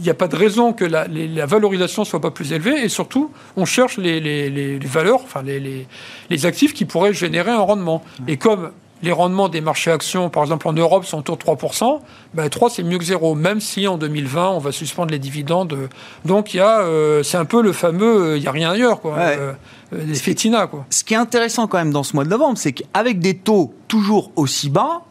il 0.00 0.10
a 0.10 0.14
pas 0.14 0.28
de 0.28 0.36
raison 0.36 0.72
que 0.72 0.84
la, 0.84 1.06
valorisation 1.46 2.02
ne 2.02 2.06
soit 2.06 2.20
pas 2.20 2.30
plus 2.30 2.52
élevée. 2.52 2.84
Et 2.84 2.88
surtout, 2.88 3.30
on 3.56 3.64
cherche 3.64 3.96
les, 3.98 4.78
valeurs, 4.84 5.22
enfin, 5.24 5.42
les, 5.42 6.46
actifs 6.46 6.74
qui 6.74 6.84
pourraient 6.84 7.14
générer 7.14 7.50
un 7.50 7.60
rendement. 7.60 8.04
Hmm. 8.20 8.28
Et 8.28 8.36
comme 8.36 8.72
les 9.02 9.12
rendements 9.12 9.48
des 9.48 9.60
marchés 9.60 9.90
actions, 9.90 10.30
par 10.30 10.42
exemple 10.44 10.68
en 10.68 10.72
Europe, 10.72 11.04
sont 11.04 11.18
autour 11.18 11.36
de 11.36 11.42
3%, 11.42 12.00
ben 12.34 12.48
3 12.48 12.70
c'est 12.70 12.82
mieux 12.82 12.98
que 12.98 13.04
0, 13.04 13.34
même 13.34 13.60
si 13.60 13.86
en 13.86 13.98
2020 13.98 14.50
on 14.50 14.58
va 14.58 14.72
suspendre 14.72 15.10
les 15.10 15.18
dividendes. 15.18 15.88
Donc 16.24 16.54
il 16.54 16.58
y 16.58 16.60
a, 16.60 16.80
euh, 16.80 17.22
c'est 17.22 17.36
un 17.36 17.44
peu 17.44 17.62
le 17.62 17.72
fameux, 17.72 18.22
euh, 18.22 18.36
il 18.36 18.42
n'y 18.42 18.48
a 18.48 18.52
rien 18.52 18.70
ailleurs, 18.70 19.00
quoi. 19.00 19.18
Euh, 19.18 19.52
des 19.92 20.14
fétinas, 20.14 20.68
quoi. 20.68 20.86
Ce 20.88 21.04
qui 21.04 21.14
est 21.14 21.18
intéressant 21.18 21.66
quand 21.66 21.78
même 21.78 21.92
dans 21.92 22.02
ce 22.02 22.14
mois 22.14 22.24
de 22.24 22.30
novembre, 22.30 22.56
c'est 22.56 22.72
qu'avec 22.72 23.18
des 23.18 23.36
taux 23.36 23.74
toujours 23.88 24.30
aussi 24.36 24.70
bas, 24.70 25.02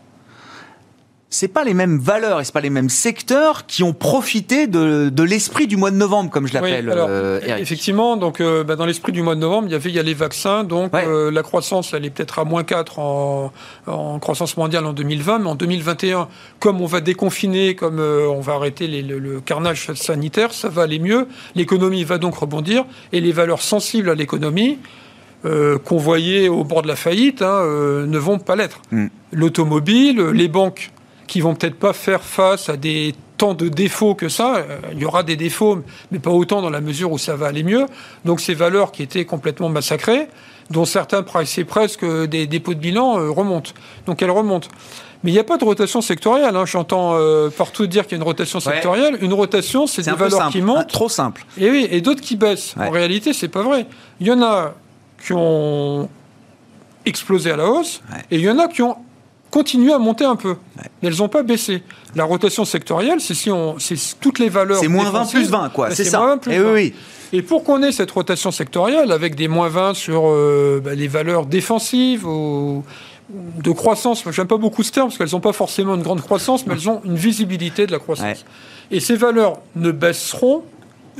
c'est 1.33 1.47
pas 1.47 1.63
les 1.63 1.73
mêmes 1.73 1.97
valeurs 1.97 2.41
et 2.41 2.43
c'est 2.43 2.53
pas 2.53 2.59
les 2.59 2.69
mêmes 2.69 2.89
secteurs 2.89 3.65
qui 3.65 3.83
ont 3.83 3.93
profité 3.93 4.67
de, 4.67 5.07
de 5.07 5.23
l'esprit 5.23 5.65
du 5.65 5.77
mois 5.77 5.89
de 5.89 5.95
novembre, 5.95 6.29
comme 6.29 6.45
je 6.45 6.53
l'appelle. 6.53 6.91
Euh, 6.93 7.39
effectivement, 7.57 8.17
donc 8.17 8.41
euh, 8.41 8.65
bah, 8.65 8.75
dans 8.75 8.85
l'esprit 8.85 9.13
du 9.13 9.21
mois 9.21 9.35
de 9.35 9.39
novembre, 9.39 9.69
il 9.69 9.71
y 9.71 9.75
avait 9.75 9.89
il 9.89 9.95
y 9.95 9.99
a 9.99 10.03
les 10.03 10.13
vaccins, 10.13 10.65
donc 10.65 10.93
euh, 10.93 11.31
la 11.31 11.41
croissance 11.41 11.93
elle 11.93 12.05
est 12.05 12.09
peut-être 12.09 12.37
à 12.39 12.43
moins 12.43 12.65
4 12.65 12.99
en, 12.99 13.53
en, 13.87 14.19
croissance 14.19 14.57
mondiale 14.57 14.85
en 14.85 14.91
2020, 14.91 15.39
mais 15.39 15.47
en 15.47 15.55
2021, 15.55 16.27
comme 16.59 16.81
on 16.81 16.85
va 16.85 16.99
déconfiner, 16.99 17.75
comme 17.75 18.01
on 18.01 18.41
va 18.41 18.53
arrêter 18.53 18.87
le, 18.87 19.39
carnage 19.39 19.93
sanitaire, 19.93 20.51
ça 20.51 20.67
va 20.67 20.81
aller 20.81 20.99
mieux. 20.99 21.27
L'économie 21.55 22.03
va 22.03 22.17
donc 22.17 22.35
rebondir 22.35 22.83
et 23.13 23.21
les 23.21 23.31
valeurs 23.31 23.61
sensibles 23.61 24.09
à 24.09 24.15
l'économie. 24.15 24.79
qu'on 25.43 25.97
voyait 25.97 26.49
au 26.49 26.65
bord 26.65 26.81
de 26.81 26.89
la 26.89 26.97
faillite 26.97 27.41
hein, 27.41 27.63
ne 28.05 28.17
vont 28.17 28.37
pas 28.37 28.57
l'être. 28.57 28.81
Mm. 28.91 29.07
L'automobile, 29.31 30.21
les 30.33 30.49
banques 30.49 30.91
qui 31.31 31.39
vont 31.39 31.55
peut-être 31.55 31.79
pas 31.79 31.93
faire 31.93 32.23
face 32.23 32.67
à 32.67 32.75
des 32.75 33.15
tant 33.37 33.53
de 33.53 33.69
défauts 33.69 34.15
que 34.15 34.27
ça. 34.27 34.65
Il 34.91 34.99
y 34.99 35.05
aura 35.05 35.23
des 35.23 35.37
défauts, 35.37 35.81
mais 36.11 36.19
pas 36.19 36.29
autant 36.29 36.61
dans 36.61 36.69
la 36.69 36.81
mesure 36.81 37.09
où 37.09 37.17
ça 37.17 37.37
va 37.37 37.47
aller 37.47 37.63
mieux. 37.63 37.85
Donc 38.25 38.41
ces 38.41 38.53
valeurs 38.53 38.91
qui 38.91 39.01
étaient 39.01 39.23
complètement 39.23 39.69
massacrées, 39.69 40.27
dont 40.71 40.83
certains 40.83 41.23
c'est 41.45 41.63
presque 41.63 42.03
des 42.03 42.47
dépôts 42.47 42.73
de 42.73 42.79
bilan, 42.79 43.13
remontent. 43.33 43.71
Donc 44.07 44.21
elles 44.21 44.29
remontent. 44.29 44.67
Mais 45.23 45.31
il 45.31 45.33
n'y 45.33 45.39
a 45.39 45.45
pas 45.45 45.55
de 45.57 45.63
rotation 45.63 46.01
sectorielle. 46.01 46.53
Hein. 46.53 46.65
J'entends 46.65 47.17
partout 47.57 47.87
dire 47.87 48.03
qu'il 48.03 48.17
y 48.17 48.19
a 48.19 48.21
une 48.21 48.27
rotation 48.27 48.59
sectorielle. 48.59 49.17
Une 49.21 49.33
rotation, 49.33 49.87
c'est 49.87 50.01
des 50.01 50.11
valeurs 50.11 50.49
qui 50.49 50.61
montent. 50.61 50.89
trop 50.89 51.07
simple. 51.07 51.45
Et 51.57 51.71
oui, 51.71 51.87
et 51.89 52.01
d'autres 52.01 52.21
qui 52.21 52.35
baissent. 52.35 52.75
En 52.77 52.89
réalité, 52.89 53.31
c'est 53.31 53.47
pas 53.47 53.63
vrai. 53.63 53.85
Il 54.19 54.27
y 54.27 54.31
en 54.33 54.41
a 54.41 54.73
qui 55.25 55.31
ont 55.31 56.09
explosé 57.05 57.51
à 57.51 57.55
la 57.55 57.67
hausse, 57.67 58.01
et 58.29 58.35
il 58.35 58.41
y 58.41 58.49
en 58.49 58.59
a 58.59 58.67
qui 58.67 58.81
ont 58.81 58.97
continué 59.51 59.93
à 59.93 59.99
monter 59.99 60.25
un 60.25 60.35
peu. 60.35 60.55
Mais 60.77 61.09
elles 61.09 61.17
n'ont 61.17 61.29
pas 61.29 61.43
baissé. 61.43 61.83
La 62.15 62.23
rotation 62.23 62.65
sectorielle, 62.65 63.19
c'est 63.19 63.35
si 63.35 63.51
on, 63.51 63.77
c'est 63.77 63.97
toutes 64.19 64.39
les 64.39 64.49
valeurs. 64.49 64.79
C'est 64.79 64.87
moins 64.87 65.11
20 65.11 65.29
plus 65.29 65.49
20, 65.49 65.69
quoi. 65.69 65.91
C'est 65.91 66.05
ça. 66.05 66.39
et, 66.47 66.55
eh 66.55 66.61
oui, 66.61 66.93
et 67.33 67.41
pour 67.41 67.63
qu'on 67.63 67.81
ait 67.81 67.91
cette 67.91 68.11
rotation 68.11 68.51
sectorielle 68.51 69.11
avec 69.11 69.35
des 69.35 69.47
moins 69.47 69.69
20 69.69 69.93
sur 69.93 70.23
euh, 70.25 70.81
bah, 70.83 70.95
les 70.95 71.07
valeurs 71.07 71.45
défensives 71.45 72.25
ou 72.25 72.83
de 73.29 73.71
croissance, 73.71 74.25
j'aime 74.31 74.47
pas 74.47 74.57
beaucoup 74.57 74.83
ce 74.83 74.91
terme 74.91 75.07
parce 75.07 75.17
qu'elles 75.17 75.31
n'ont 75.31 75.39
pas 75.39 75.53
forcément 75.53 75.95
une 75.95 76.01
grande 76.01 76.21
croissance, 76.21 76.67
mais 76.67 76.73
elles 76.73 76.89
ont 76.89 77.01
une 77.05 77.15
visibilité 77.15 77.87
de 77.87 77.91
la 77.93 77.99
croissance. 77.99 78.45
Et 78.89 78.99
ces 78.99 79.15
valeurs 79.15 79.59
ne 79.75 79.91
baisseront 79.91 80.63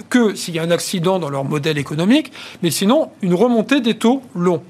que 0.10 0.36
s'il 0.36 0.56
y 0.56 0.60
a 0.60 0.63
un 0.63 0.72
accident 0.72 1.20
dans 1.20 1.30
leur 1.30 1.46
modèle 1.46 1.78
économique, 1.78 2.32
mais 2.62 2.72
sinon 2.72 3.12
une 3.22 3.34
remontée 3.34 3.80
des 3.80 3.94
taux 3.94 4.22
longs. 4.36 4.62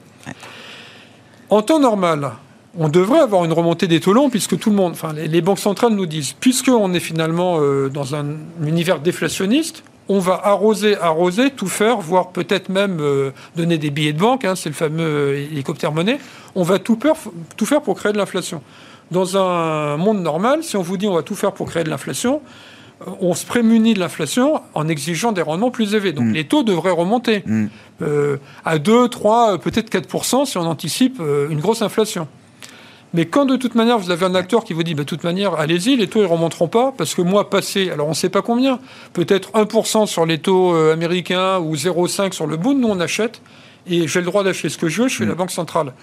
En 1.49 1.63
temps 1.63 1.79
normal, 1.79 2.31
on 2.77 2.89
devrait 2.89 3.19
avoir 3.19 3.43
une 3.43 3.53
remontée 3.53 3.87
des 3.87 3.99
taux 3.99 4.13
longs 4.13 4.29
puisque 4.29 4.57
tout 4.57 4.69
le 4.69 4.75
monde, 4.75 4.93
enfin 4.93 5.13
les, 5.13 5.41
banques 5.41 5.59
centrales 5.59 5.93
nous 5.93 6.05
disent, 6.05 6.33
puisqu'on 6.33 6.93
est 6.93 6.99
finalement 6.99 7.57
euh, 7.59 7.89
dans 7.89 8.15
un 8.15 8.25
univers 8.61 8.99
déflationniste, 8.99 9.83
on 10.11 10.19
va 10.19 10.39
arroser, 10.43 10.97
arroser, 10.97 11.51
tout 11.51 11.67
faire, 11.67 11.99
voire 11.99 12.31
peut-être 12.31 12.69
même 12.69 12.99
euh, 12.99 13.31
donner 13.55 13.77
des 13.77 13.89
billets 13.89 14.13
de 14.13 14.19
banque, 14.19 14.45
hein, 14.45 14.55
c'est 14.55 14.69
le 14.69 14.75
fameux 14.75 15.03
euh, 15.03 15.47
hélicoptère 15.51 15.91
monnaie, 15.93 16.19
on 16.55 16.63
va 16.63 16.79
tout, 16.79 16.99
tout 17.55 17.65
faire 17.65 17.81
pour 17.81 17.95
créer 17.95 18.11
de 18.11 18.17
l'inflation. 18.17 18.61
Dans 19.11 19.37
un 19.37 19.97
monde 19.97 20.21
normal, 20.21 20.63
si 20.63 20.77
on 20.77 20.81
vous 20.81 20.97
dit 20.97 21.07
on 21.07 21.13
va 21.13 21.23
tout 21.23 21.35
faire 21.35 21.53
pour 21.53 21.69
créer 21.69 21.83
de 21.83 21.89
l'inflation, 21.89 22.41
on 23.19 23.33
se 23.33 23.45
prémunit 23.45 23.93
de 23.93 23.99
l'inflation 23.99 24.61
en 24.73 24.87
exigeant 24.87 25.31
des 25.31 25.41
rendements 25.41 25.71
plus 25.71 25.93
élevés. 25.95 26.13
Donc 26.13 26.25
mm. 26.25 26.33
les 26.33 26.43
taux 26.45 26.63
devraient 26.63 26.91
remonter 26.91 27.43
mm. 27.45 27.67
euh, 28.01 28.37
à 28.63 28.79
2, 28.79 29.09
3, 29.09 29.59
peut-être 29.59 29.89
4% 29.89 30.45
si 30.45 30.57
on 30.57 30.61
anticipe 30.61 31.21
une 31.49 31.59
grosse 31.59 31.81
inflation. 31.81 32.27
Mais 33.13 33.25
quand 33.25 33.45
de 33.45 33.55
toute 33.57 33.75
manière 33.75 33.99
vous 33.99 34.11
avez 34.11 34.25
un 34.25 34.35
acteur 34.35 34.63
qui 34.63 34.73
vous 34.73 34.83
dit, 34.83 34.95
bah, 34.95 35.03
de 35.03 35.07
toute 35.07 35.23
manière, 35.23 35.55
allez-y, 35.55 35.95
les 35.97 36.07
taux 36.07 36.21
ne 36.21 36.27
remonteront 36.27 36.67
pas, 36.67 36.93
parce 36.97 37.13
que 37.13 37.21
moi, 37.21 37.49
passé, 37.49 37.89
alors 37.89 38.07
on 38.07 38.11
ne 38.11 38.15
sait 38.15 38.29
pas 38.29 38.41
combien, 38.41 38.79
peut-être 39.13 39.51
1% 39.51 40.05
sur 40.07 40.25
les 40.25 40.39
taux 40.39 40.73
euh, 40.73 40.93
américains 40.93 41.59
ou 41.59 41.75
0,5 41.75 42.33
sur 42.33 42.47
le 42.47 42.57
Bund, 42.57 42.79
nous 42.79 42.87
on 42.87 42.99
achète, 42.99 43.41
et 43.87 44.07
j'ai 44.07 44.19
le 44.19 44.25
droit 44.25 44.43
d'acheter 44.43 44.69
ce 44.69 44.77
que 44.77 44.87
je 44.87 45.01
veux, 45.01 45.07
je 45.07 45.15
suis 45.15 45.25
la 45.25 45.33
mm. 45.33 45.37
Banque 45.37 45.51
centrale. 45.51 45.93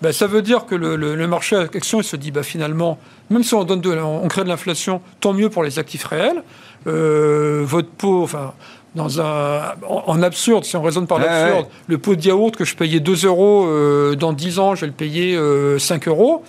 Ben, 0.00 0.12
ça 0.12 0.26
veut 0.26 0.42
dire 0.42 0.66
que 0.66 0.74
le, 0.74 0.96
le, 0.96 1.16
le 1.16 1.26
marché 1.26 1.56
action 1.56 2.00
il 2.00 2.04
se 2.04 2.16
dit 2.16 2.30
bah, 2.30 2.42
finalement, 2.42 2.98
même 3.30 3.42
si 3.42 3.54
on, 3.54 3.64
donne 3.64 3.80
de, 3.80 3.90
on 3.90 4.26
crée 4.28 4.44
de 4.44 4.48
l'inflation, 4.48 5.00
tant 5.20 5.32
mieux 5.32 5.50
pour 5.50 5.62
les 5.62 5.78
actifs 5.78 6.04
réels. 6.04 6.42
Euh, 6.86 7.62
votre 7.66 7.90
pot, 7.90 8.22
enfin, 8.22 8.54
dans 8.94 9.20
un, 9.20 9.74
en, 9.86 10.22
absurde, 10.22 10.64
si 10.64 10.76
on 10.76 10.82
raisonne 10.82 11.06
par 11.06 11.18
l'absurde, 11.18 11.66
le 11.86 11.98
pot 11.98 12.16
de 12.16 12.22
yaourt 12.22 12.56
que 12.56 12.64
je 12.64 12.74
payais 12.74 13.00
2 13.00 13.26
euros, 13.26 13.66
euh, 13.66 14.14
dans 14.14 14.32
10 14.32 14.58
ans, 14.58 14.74
je 14.74 14.82
vais 14.82 14.86
le 14.88 14.92
payer 14.92 15.34
5 15.34 15.38
euh, 15.38 16.10
euros. 16.10 16.44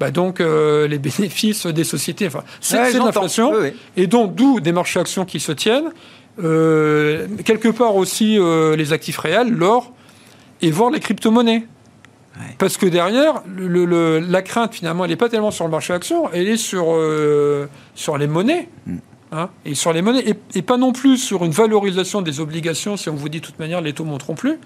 Bah 0.00 0.10
donc 0.10 0.40
les 0.40 0.98
bénéfices 0.98 1.66
des 1.66 1.84
sociétés, 1.84 2.26
enfin, 2.26 2.42
c'est 2.60 2.94
de 2.94 2.98
l'inflation. 2.98 3.52
Et 3.96 4.06
donc, 4.06 4.34
d'où 4.34 4.60
des 4.60 4.72
marchés 4.72 5.00
actions 5.00 5.24
qui 5.24 5.40
se 5.40 5.52
tiennent. 5.52 5.90
quelque 6.36 7.68
part 7.68 7.94
aussi 7.94 8.38
les 8.76 8.92
actifs 8.92 9.18
réels, 9.18 9.50
l'or, 9.50 9.92
et 10.62 10.70
voir 10.70 10.90
les 10.90 11.00
crypto-monnaies. 11.00 11.66
Parce 12.58 12.76
que 12.76 12.86
derrière, 12.86 13.42
le, 13.56 14.18
la 14.18 14.42
crainte, 14.42 14.74
finalement, 14.74 15.04
elle 15.04 15.10
n'est 15.10 15.16
pas 15.16 15.28
tellement 15.28 15.50
sur 15.50 15.64
le 15.64 15.70
marché 15.70 15.92
action, 15.92 16.30
elle 16.32 16.48
est 16.48 16.56
sur, 16.56 16.86
euh, 16.88 17.68
sur 17.94 18.18
les 18.18 18.26
monnaies. 18.26 18.68
Mm. 18.86 18.96
Hein, 19.36 19.50
et 19.64 19.74
sur 19.74 19.92
les 19.92 20.00
monnaies, 20.00 20.36
et, 20.54 20.62
pas 20.62 20.76
non 20.76 20.92
plus 20.92 21.18
sur 21.18 21.44
une 21.44 21.50
valorisation 21.50 22.22
des 22.22 22.38
obligations, 22.38 22.96
si 22.96 23.08
on 23.08 23.16
vous 23.16 23.28
dit 23.28 23.40
de 23.40 23.44
toute 23.44 23.58
manière 23.58 23.80
les 23.80 23.92
taux 23.92 24.04
ne 24.04 24.10
monteront 24.10 24.36
plus, 24.36 24.60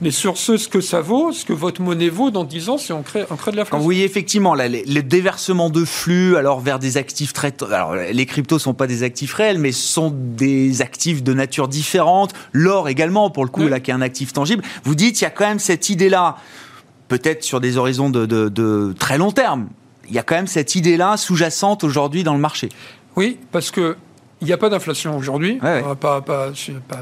mais 0.00 0.10
sur 0.10 0.38
ce, 0.38 0.56
ce 0.56 0.66
que 0.66 0.80
ça 0.80 1.00
vaut, 1.00 1.30
ce 1.30 1.44
que 1.44 1.52
votre 1.52 1.80
monnaie 1.82 2.08
vaut 2.08 2.32
dans 2.32 2.42
10 2.42 2.68
ans 2.68 2.78
si 2.78 2.92
on 2.92 3.04
crée, 3.04 3.24
on 3.30 3.36
crée 3.36 3.52
de 3.52 3.56
la 3.56 3.64
Quand 3.64 3.80
Oui, 3.80 4.02
effectivement, 4.02 4.56
là, 4.56 4.66
les, 4.66 5.02
déversements 5.02 5.70
de 5.70 5.84
flux 5.84 6.36
alors 6.36 6.58
vers 6.58 6.80
des 6.80 6.96
actifs 6.96 7.32
très... 7.32 7.54
Alors, 7.70 7.94
les 7.94 8.26
cryptos 8.26 8.56
ne 8.56 8.60
sont 8.60 8.74
pas 8.74 8.88
des 8.88 9.04
actifs 9.04 9.34
réels, 9.34 9.58
mais 9.58 9.70
sont 9.70 10.12
des 10.12 10.82
actifs 10.82 11.22
de 11.22 11.32
nature 11.32 11.68
différente. 11.68 12.34
L'or 12.52 12.88
également, 12.88 13.30
pour 13.30 13.44
le 13.44 13.50
coup, 13.50 13.68
là, 13.68 13.78
qui 13.78 13.92
est 13.92 13.94
un 13.94 14.02
actif 14.02 14.32
tangible. 14.32 14.64
Vous 14.82 14.96
dites, 14.96 15.20
il 15.20 15.24
y 15.24 15.28
a 15.28 15.30
quand 15.30 15.46
même 15.46 15.60
cette 15.60 15.90
idée-là 15.90 16.38
peut-être 17.06 17.44
sur 17.44 17.60
des 17.60 17.76
horizons 17.76 18.10
de, 18.10 18.94
très 18.98 19.16
long 19.16 19.30
terme. 19.30 19.68
Il 20.08 20.14
y 20.14 20.18
a 20.18 20.24
quand 20.24 20.34
même 20.34 20.48
cette 20.48 20.74
idée-là 20.74 21.16
sous-jacente 21.16 21.84
aujourd'hui 21.84 22.24
dans 22.24 22.34
le 22.34 22.40
marché. 22.40 22.68
Oui, 23.14 23.38
parce 23.52 23.70
que 23.70 23.96
il 24.40 24.46
n'y 24.46 24.52
a 24.52 24.56
pas 24.56 24.68
d'inflation 24.68 25.16
aujourd'hui, 25.16 25.58
euh, 25.64 25.94
pas, 25.96 26.20
pas, 26.20 26.50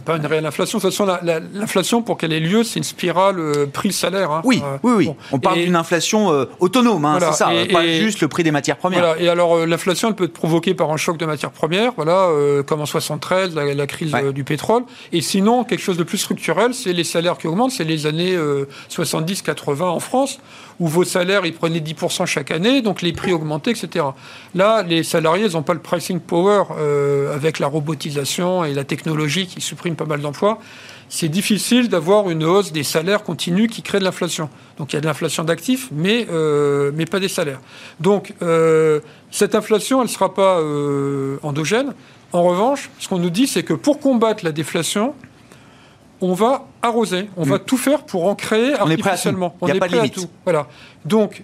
pas, 0.04 0.16
une 0.16 0.24
réelle 0.24 0.46
inflation. 0.46 0.78
De 0.78 0.82
toute 0.82 0.90
façon, 0.90 1.06
l'inflation, 1.52 2.00
pour 2.00 2.16
qu'elle 2.16 2.32
ait 2.32 2.40
lieu, 2.40 2.64
c'est 2.64 2.78
une 2.78 2.84
spirale 2.84 3.38
euh, 3.38 3.66
prix-salaire. 3.66 4.30
Hein. 4.30 4.40
Oui, 4.44 4.62
oui, 4.82 4.92
oui. 4.96 5.10
On 5.32 5.38
parle 5.38 5.58
d'une 5.58 5.76
inflation 5.76 6.32
euh, 6.32 6.46
autonome, 6.60 7.04
hein, 7.04 7.18
c'est 7.20 7.32
ça, 7.32 7.50
pas 7.70 7.86
juste 7.86 8.22
le 8.22 8.28
prix 8.28 8.42
des 8.42 8.52
matières 8.52 8.78
premières. 8.78 9.00
Voilà. 9.00 9.20
Et 9.20 9.28
alors, 9.28 9.66
l'inflation, 9.66 10.08
elle 10.08 10.14
peut 10.14 10.24
être 10.24 10.32
provoquée 10.32 10.72
par 10.72 10.90
un 10.90 10.96
choc 10.96 11.18
de 11.18 11.26
matières 11.26 11.50
premières, 11.50 11.92
voilà, 11.94 12.30
comme 12.66 12.80
en 12.80 12.86
73, 12.86 13.54
la, 13.54 13.86
crise 13.86 14.12
du 14.34 14.44
pétrole. 14.44 14.84
Et 15.12 15.20
sinon, 15.20 15.64
quelque 15.64 15.82
chose 15.82 15.98
de 15.98 16.04
plus 16.04 16.18
structurel, 16.18 16.72
c'est 16.72 16.94
les 16.94 17.04
salaires 17.04 17.36
qui 17.36 17.48
augmentent, 17.48 17.72
c'est 17.72 17.84
les 17.84 18.06
années 18.06 18.36
70-80 18.90 19.82
en 19.82 20.00
France, 20.00 20.38
où 20.78 20.88
vos 20.88 21.04
salaires, 21.04 21.46
ils 21.46 21.54
prenaient 21.54 21.80
10% 21.80 22.26
chaque 22.26 22.50
année, 22.50 22.82
donc 22.82 23.02
les 23.02 23.12
prix 23.12 23.32
augmentaient, 23.32 23.70
etc. 23.70 24.04
Là, 24.54 24.82
les 24.82 25.02
salariés, 25.02 25.46
ils 25.46 25.52
n'ont 25.52 25.62
pas 25.62 25.74
le 25.74 25.80
pricing 25.80 26.20
power 26.20 26.64
euh, 26.78 27.34
avec 27.34 27.58
la 27.58 27.66
robotisation 27.66 28.64
et 28.64 28.74
la 28.74 28.84
technologie 28.84 29.46
qui 29.46 29.60
supprime 29.60 29.96
pas 29.96 30.04
mal 30.04 30.20
d'emplois. 30.20 30.58
C'est 31.08 31.28
difficile 31.28 31.88
d'avoir 31.88 32.30
une 32.30 32.44
hausse 32.44 32.72
des 32.72 32.82
salaires 32.82 33.22
continue 33.22 33.68
qui 33.68 33.82
crée 33.82 34.00
de 34.00 34.04
l'inflation. 34.04 34.50
Donc 34.76 34.92
il 34.92 34.96
y 34.96 34.98
a 34.98 35.00
de 35.00 35.06
l'inflation 35.06 35.44
d'actifs, 35.44 35.88
mais, 35.92 36.26
euh, 36.30 36.90
mais 36.94 37.06
pas 37.06 37.20
des 37.20 37.28
salaires. 37.28 37.60
Donc 38.00 38.34
euh, 38.42 39.00
cette 39.30 39.54
inflation, 39.54 40.00
elle 40.00 40.08
ne 40.08 40.12
sera 40.12 40.34
pas 40.34 40.60
endogène. 41.42 41.94
En 42.32 42.42
revanche, 42.42 42.90
ce 42.98 43.08
qu'on 43.08 43.18
nous 43.18 43.30
dit, 43.30 43.46
c'est 43.46 43.62
que 43.62 43.72
pour 43.72 44.00
combattre 44.00 44.44
la 44.44 44.52
déflation, 44.52 45.14
on 46.20 46.32
va 46.32 46.66
arroser, 46.82 47.28
on 47.36 47.44
va 47.44 47.56
mm. 47.56 47.64
tout 47.66 47.76
faire 47.76 48.04
pour 48.04 48.26
en 48.26 48.34
créer 48.34 48.74
artificiellement. 48.74 49.56
On 49.60 49.68
est 49.68 49.78
prêt 49.78 49.98
à 49.98 50.08
tout. 50.08 50.26
Voilà. 50.44 50.66
Donc, 51.04 51.42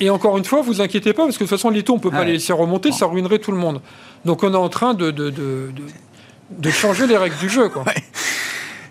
et 0.00 0.08
encore 0.08 0.38
une 0.38 0.44
fois, 0.44 0.62
vous 0.62 0.80
inquiétez 0.80 1.12
pas, 1.12 1.24
parce 1.24 1.36
que 1.36 1.44
de 1.44 1.48
toute 1.48 1.58
façon, 1.58 1.70
les 1.70 1.82
taux, 1.82 1.92
on 1.92 1.96
ne 1.96 2.02
peut 2.02 2.10
pas 2.10 2.24
les 2.24 2.32
laisser 2.32 2.52
remonter, 2.52 2.90
ça 2.90 3.06
ruinerait 3.06 3.38
tout 3.38 3.52
le 3.52 3.58
monde. 3.58 3.80
Donc 4.24 4.42
on 4.42 4.52
est 4.52 4.56
en 4.56 4.68
train 4.68 4.94
de, 4.94 5.10
de, 5.10 5.30
de, 6.50 6.70
changer 6.70 7.06
les 7.06 7.16
règles 7.16 7.36
du 7.38 7.48
jeu. 7.48 7.68
Quoi. 7.68 7.84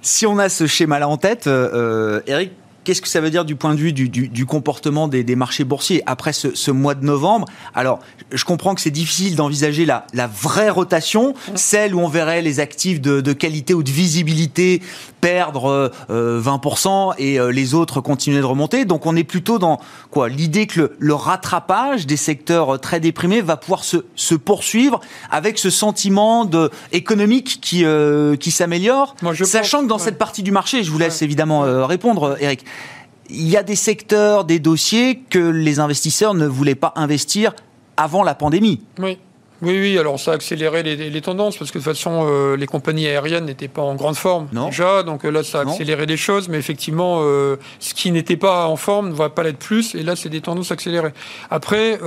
Si 0.01 0.25
on 0.25 0.39
a 0.39 0.47
ce 0.47 0.65
schéma-là 0.65 1.09
en 1.09 1.17
tête, 1.17 1.47
euh, 1.47 1.69
euh, 1.73 2.21
Eric, 2.25 2.53
Qu'est-ce 2.83 3.01
que 3.01 3.07
ça 3.07 3.21
veut 3.21 3.29
dire 3.29 3.45
du 3.45 3.55
point 3.55 3.73
de 3.75 3.79
vue 3.79 3.93
du, 3.93 4.45
comportement 4.45 5.07
des, 5.07 5.35
marchés 5.35 5.63
boursiers 5.63 6.01
après 6.05 6.33
ce, 6.33 6.71
mois 6.71 6.95
de 6.95 7.05
novembre? 7.05 7.47
Alors, 7.75 7.99
je 8.31 8.43
comprends 8.45 8.73
que 8.75 8.81
c'est 8.81 8.89
difficile 8.89 9.35
d'envisager 9.35 9.85
la, 9.85 10.05
vraie 10.27 10.69
rotation, 10.69 11.33
celle 11.55 11.93
où 11.93 11.99
on 11.99 12.07
verrait 12.07 12.41
les 12.41 12.59
actifs 12.59 13.01
de, 13.01 13.33
qualité 13.33 13.73
ou 13.73 13.83
de 13.83 13.89
visibilité 13.89 14.81
perdre 15.21 15.91
20% 16.09 17.09
euh, 17.09 17.13
et 17.17 17.39
euh, 17.39 17.51
les 17.51 17.73
autres 17.73 17.99
continuer 17.99 18.39
de 18.39 18.45
remonter. 18.45 18.85
Donc, 18.85 19.05
on 19.05 19.15
est 19.15 19.25
plutôt 19.25 19.59
dans 19.59 19.79
quoi 20.11 20.29
L'idée 20.29 20.65
que 20.65 20.93
le, 20.97 21.13
rattrapage 21.13 22.07
des 22.07 22.15
secteurs 22.15 22.75
euh, 22.75 22.77
très 22.77 23.01
déprimés 23.01 23.41
va 23.41 23.57
pouvoir 23.57 23.83
se, 23.83 23.97
poursuivre 24.35 25.01
avec 25.29 25.57
ce 25.57 25.69
sentiment 25.69 26.45
de, 26.45 26.71
économique 26.93 27.59
qui, 27.61 27.83
qui 28.39 28.51
s'améliore, 28.51 29.15
sachant 29.43 29.83
que 29.83 29.87
dans 29.87 29.97
cette 29.97 30.17
partie 30.17 30.43
du 30.43 30.51
marché, 30.51 30.83
je 30.83 30.91
vous 30.91 30.97
laisse 30.97 31.21
évidemment 31.21 31.61
répondre, 31.85 32.37
Eric 32.39 32.63
il 33.29 33.47
y 33.47 33.57
a 33.57 33.63
des 33.63 33.75
secteurs, 33.75 34.45
des 34.45 34.59
dossiers 34.59 35.19
que 35.29 35.39
les 35.39 35.79
investisseurs 35.79 36.33
ne 36.33 36.45
voulaient 36.45 36.75
pas 36.75 36.93
investir 36.95 37.53
avant 37.97 38.23
la 38.23 38.35
pandémie. 38.35 38.81
Oui, 39.61 39.77
oui, 39.77 39.97
alors 39.97 40.17
ça 40.19 40.31
a 40.31 40.35
accéléré 40.35 40.83
les, 40.83 41.21
tendances 41.21 41.57
parce 41.57 41.71
que 41.71 41.79
de 41.79 41.83
toute 41.83 41.93
façon, 41.93 42.25
euh, 42.29 42.55
les 42.55 42.65
compagnies 42.65 43.07
aériennes 43.07 43.43
n'étaient 43.45 43.67
pas 43.67 43.81
en 43.81 43.95
grande 43.95 44.15
forme 44.15 44.47
déjà, 44.53 45.03
donc 45.03 45.25
euh, 45.25 45.31
là, 45.31 45.43
ça 45.43 45.59
a 45.59 45.63
accéléré 45.63 46.05
les 46.05 46.15
choses, 46.15 46.47
mais 46.47 46.57
effectivement, 46.57 47.19
euh, 47.23 47.57
ce 47.79 47.93
qui 47.93 48.11
n'était 48.11 48.37
pas 48.37 48.67
en 48.67 48.77
forme 48.77 49.09
ne 49.09 49.13
va 49.13 49.27
pas 49.29 49.43
l'être 49.43 49.59
plus, 49.59 49.95
et 49.95 50.03
là, 50.03 50.15
c'est 50.15 50.29
des 50.29 50.39
tendances 50.39 50.71
accélérées. 50.71 51.11
Après, 51.49 51.99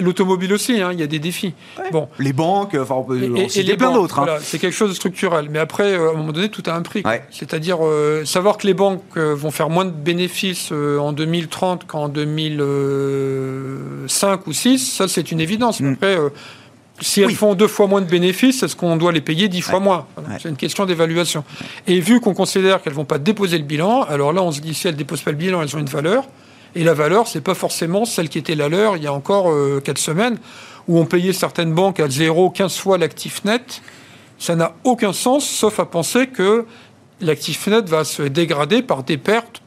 l'automobile 0.00 0.52
aussi, 0.52 0.80
hein, 0.80 0.90
il 0.92 1.00
y 1.00 1.02
a 1.02 1.08
des 1.08 1.18
défis. 1.18 1.54
Bon. 1.90 2.08
Les 2.18 2.32
banques, 2.32 2.76
enfin, 2.80 2.94
on 2.94 3.02
peut 3.02 3.20
et, 3.20 3.48
les 3.62 3.76
plein 3.76 3.92
d'autres. 3.92 4.20
Hein. 4.20 4.24
Voilà, 4.24 4.40
c'est 4.40 4.58
quelque 4.58 4.74
chose 4.74 4.90
de 4.90 4.94
structurel, 4.94 5.48
mais 5.50 5.58
après, 5.58 5.94
à 5.94 6.10
un 6.10 6.12
moment 6.12 6.32
donné, 6.32 6.50
tout 6.50 6.62
a 6.66 6.74
un 6.74 6.82
prix. 6.82 7.02
C'est-à-dire 7.30 7.78
savoir 8.24 8.58
que 8.58 8.66
les 8.66 8.74
banques 8.74 9.16
vont 9.16 9.50
faire 9.50 9.70
moins 9.70 9.84
de 9.84 9.90
bénéfices 9.90 10.72
en 10.72 11.12
2030 11.12 11.86
qu'en 11.86 12.08
2005 12.08 14.46
ou 14.46 14.52
6, 14.52 14.78
ça, 14.78 15.08
c'est 15.08 15.32
une 15.32 15.40
évidence. 15.40 15.80
Mm. 15.80 15.96
Si 17.00 17.22
elles 17.22 17.34
font 17.34 17.54
deux 17.54 17.68
fois 17.68 17.86
moins 17.86 18.00
de 18.00 18.06
bénéfices, 18.06 18.62
est-ce 18.62 18.76
qu'on 18.76 18.96
doit 18.96 19.12
les 19.12 19.20
payer 19.20 19.48
dix 19.48 19.62
fois 19.62 19.80
moins 19.80 20.06
C'est 20.40 20.48
une 20.48 20.56
question 20.56 20.84
d'évaluation. 20.86 21.44
Et 21.86 22.00
vu 22.00 22.20
qu'on 22.20 22.34
considère 22.34 22.82
qu'elles 22.82 22.92
ne 22.92 22.98
vont 22.98 23.04
pas 23.04 23.18
déposer 23.18 23.58
le 23.58 23.64
bilan, 23.64 24.02
alors 24.02 24.32
là, 24.32 24.42
on 24.42 24.52
se 24.52 24.60
dit 24.60 24.74
si 24.74 24.86
elles 24.86 24.94
ne 24.94 24.98
déposent 24.98 25.22
pas 25.22 25.30
le 25.30 25.36
bilan, 25.36 25.62
elles 25.62 25.74
ont 25.74 25.80
une 25.80 25.86
valeur. 25.86 26.24
Et 26.74 26.84
la 26.84 26.94
valeur, 26.94 27.26
c'est 27.26 27.40
pas 27.40 27.54
forcément 27.54 28.04
celle 28.04 28.28
qui 28.28 28.38
était 28.38 28.54
la 28.54 28.68
leur 28.68 28.96
il 28.96 29.02
y 29.02 29.06
a 29.06 29.12
encore 29.12 29.50
euh, 29.50 29.80
quatre 29.82 29.98
semaines, 29.98 30.38
où 30.88 30.98
on 30.98 31.04
payait 31.04 31.32
certaines 31.32 31.72
banques 31.72 32.00
à 32.00 32.08
0, 32.08 32.50
15 32.50 32.76
fois 32.76 32.98
l'actif 32.98 33.44
net. 33.44 33.82
Ça 34.38 34.54
n'a 34.54 34.74
aucun 34.84 35.12
sens, 35.12 35.46
sauf 35.48 35.80
à 35.80 35.86
penser 35.86 36.28
que 36.28 36.66
l'actif 37.20 37.66
net 37.66 37.88
va 37.88 38.04
se 38.04 38.22
dégrader 38.22 38.82
par 38.82 39.02
des 39.02 39.18
pertes 39.18 39.62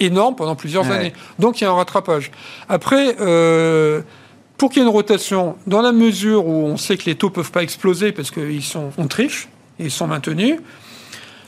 énormes 0.00 0.36
pendant 0.36 0.54
plusieurs 0.54 0.90
années. 0.90 1.12
Donc 1.38 1.60
il 1.60 1.64
y 1.64 1.66
a 1.66 1.70
un 1.70 1.74
rattrapage. 1.74 2.30
Après, 2.68 3.16
euh, 3.20 4.02
pour 4.58 4.70
qu'il 4.70 4.82
y 4.82 4.84
ait 4.84 4.88
une 4.88 4.92
rotation, 4.92 5.56
dans 5.66 5.80
la 5.80 5.92
mesure 5.92 6.46
où 6.46 6.66
on 6.66 6.76
sait 6.76 6.96
que 6.96 7.04
les 7.06 7.14
taux 7.14 7.28
ne 7.28 7.32
peuvent 7.32 7.52
pas 7.52 7.62
exploser 7.62 8.12
parce 8.12 8.30
qu'ils 8.32 8.64
sont, 8.64 8.90
on 8.98 9.06
triche, 9.06 9.48
et 9.78 9.84
ils 9.84 9.90
sont 9.90 10.08
maintenus, 10.08 10.58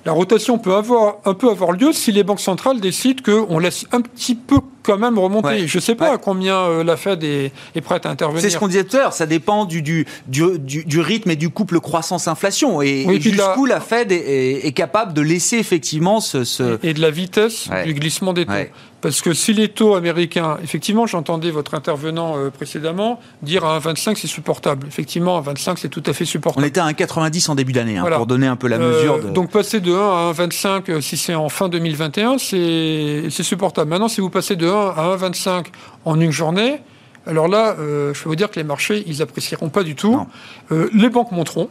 la 0.07 0.13
rotation 0.13 0.59
peut 0.59 0.75
avoir, 0.75 1.17
un 1.25 1.35
peu 1.35 1.51
avoir 1.51 1.73
lieu 1.73 1.93
si 1.93 2.13
les 2.13 2.23
banques 2.23 2.41
centrales 2.41 2.81
décident 2.81 3.23
qu'on 3.23 3.59
laisse 3.59 3.85
un 3.93 4.01
petit 4.01 4.35
peu 4.35 4.61
quand 4.91 4.99
même 4.99 5.19
remonter. 5.19 5.67
Je 5.67 5.79
ne 5.79 5.83
sais 5.83 5.95
pas 5.95 6.15
à 6.15 6.19
combien 6.19 6.57
euh, 6.57 6.85
la 6.85 6.97
Fed 6.97 7.23
est, 7.23 7.53
prête 7.81 8.07
à 8.07 8.11
intervenir. 8.11 8.43
C'est 8.43 8.51
ce 8.51 8.59
qu'on 8.59 8.69
disait 8.69 8.85
tout 8.85 8.97
à 8.97 9.01
l'heure, 9.01 9.13
ça 9.13 9.27
dépend 9.27 9.65
du, 9.65 9.83
du, 9.83 10.07
du, 10.27 11.01
rythme 11.01 11.31
et 11.31 11.37
du 11.37 11.51
couple 11.51 11.81
croissance-inflation. 11.81 12.83
Et, 12.83 13.21
jusqu'où 13.21 13.67
la... 13.67 13.81
Fed 13.81 14.13
est, 14.13 14.73
capable 14.75 15.13
de 15.15 15.23
laisser 15.23 15.57
effectivement 15.57 16.21
ce... 16.21 16.79
Et 16.83 16.95
de 16.95 17.01
la 17.01 17.11
vitesse 17.11 17.69
du 17.85 17.95
glissement 17.95 18.33
des 18.33 18.47
taux. 18.47 18.53
Parce 19.01 19.23
que 19.23 19.33
si 19.33 19.53
les 19.53 19.69
taux 19.69 19.95
américains, 19.95 20.59
effectivement, 20.63 21.07
j'entendais 21.07 21.51
votre 21.51 21.75
intervenant 21.75 22.37
euh, 22.37 22.51
précédemment 22.51 23.19
dire 23.43 23.65
à 23.65 23.79
1,25 23.79 24.17
c'est 24.17 24.27
supportable. 24.27 24.87
Effectivement, 24.87 25.39
à 25.39 25.41
25 25.41 25.79
c'est 25.79 25.89
tout 25.89 26.03
à 26.07 26.13
fait 26.13 26.25
supportable. 26.25 26.65
On 26.65 26.69
était 26.69 26.81
à 26.81 26.89
1,90 26.89 27.51
en 27.51 27.55
début 27.55 27.73
d'année, 27.73 27.97
hein, 27.97 28.05
pour 28.05 28.27
donner 28.27 28.47
un 28.47 28.57
peu 28.57 28.69
la 28.69 28.79
mesure. 28.79 29.15
Euh, 29.15 29.31
donc 29.31 29.51
passer 29.51 29.81
de 29.81 29.93
1 29.93 29.97
à 29.97 30.33
1,25 30.33 30.91
euh, 30.91 31.01
si 31.01 31.17
c'est 31.17 31.35
en 31.35 31.49
fin 31.49 31.69
2021, 31.69 32.39
c'est 32.39 33.31
supportable. 33.31 33.89
Maintenant, 33.89 34.09
si 34.09 34.21
vous 34.21 34.31
passez 34.31 34.57
de 34.57 34.69
1 34.69 34.71
à 34.89 35.17
1,25 35.17 35.67
en 36.05 36.21
une 36.21 36.31
journée, 36.31 36.81
alors 37.27 37.49
là, 37.49 37.77
je 37.79 38.23
peux 38.23 38.31
vous 38.31 38.37
dire 38.37 38.51
que 38.51 38.57
les 38.57 38.65
marchés, 38.65 39.05
ils 39.07 39.21
apprécieront 39.21 39.69
pas 39.69 39.83
du 39.83 39.95
tout. 39.95 40.27
les 40.71 41.11
banques 41.11 41.33
monteront 41.33 41.69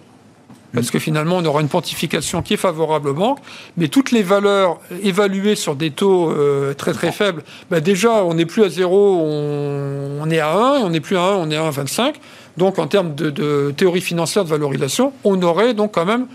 parce 0.73 0.91
que 0.91 0.99
finalement, 0.99 1.37
on 1.37 1.45
aura 1.45 1.61
une 1.61 1.67
pontification 1.67 2.41
qui 2.41 2.53
est 2.53 2.57
favorable 2.57 3.09
aux 3.09 3.13
banques, 3.13 3.39
mais 3.77 3.87
toutes 3.87 4.11
les 4.11 4.21
valeurs 4.23 4.79
évaluées 5.03 5.55
sur 5.55 5.75
des 5.75 5.91
taux 5.91 6.29
euh, 6.29 6.73
très 6.73 6.93
très 6.93 7.11
faibles, 7.11 7.43
bah 7.71 7.79
déjà, 7.79 8.23
on 8.23 8.35
n'est 8.35 8.45
plus 8.45 8.63
à 8.63 8.69
0, 8.69 9.19
on, 9.23 10.29
est 10.29 10.39
à 10.39 10.53
1, 10.53 10.79
et 10.79 10.83
on 10.83 10.89
n'est 10.89 10.99
plus 10.99 11.17
à 11.17 11.21
1, 11.21 11.35
on 11.37 11.49
est 11.49 11.55
à 11.55 11.69
1,25. 11.69 12.15
Donc, 12.57 12.77
en 12.77 12.87
termes 12.87 13.15
de, 13.15 13.71
théorie 13.71 14.01
financière 14.01 14.43
de 14.43 14.49
valorisation, 14.49 15.13
on 15.23 15.41
aurait 15.41 15.73
donc 15.73 15.93
quand 15.93 16.05
même 16.05 16.27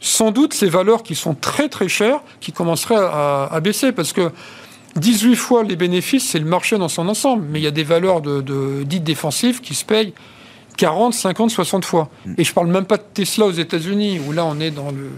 sans 0.00 0.30
doute 0.30 0.54
ces 0.54 0.68
valeurs 0.68 1.02
qui 1.02 1.16
sont 1.16 1.34
très 1.34 1.68
très 1.68 1.88
chères 1.88 2.20
qui 2.40 2.52
commenceraient 2.52 2.94
à, 2.96 3.58
baisser, 3.60 3.92
parce 3.92 4.12
que 4.12 4.30
18 4.96 5.36
fois 5.36 5.62
les 5.62 5.76
bénéfices, 5.76 6.28
c'est 6.28 6.38
le 6.38 6.44
marché 6.44 6.78
dans 6.78 6.88
son 6.88 7.08
ensemble, 7.08 7.44
mais 7.50 7.60
il 7.60 7.62
y 7.62 7.68
a 7.68 7.72
des 7.72 7.84
valeurs 7.84 8.20
de 8.20 8.82
dites 8.84 9.04
défensives 9.04 9.60
qui 9.60 9.74
se 9.74 9.84
payent 9.84 10.12
40, 10.78 11.12
50, 11.12 11.50
60 11.50 11.84
fois. 11.84 12.08
Mm. 12.24 12.34
Et 12.38 12.44
je 12.44 12.54
parle 12.54 12.68
même 12.68 12.86
pas 12.86 12.96
de 12.96 13.02
Tesla 13.12 13.44
aux 13.44 13.52
États-Unis, 13.52 14.20
où 14.26 14.32
là 14.32 14.46
on 14.46 14.58
est 14.60 14.70
dans 14.70 14.90
le. 14.90 15.10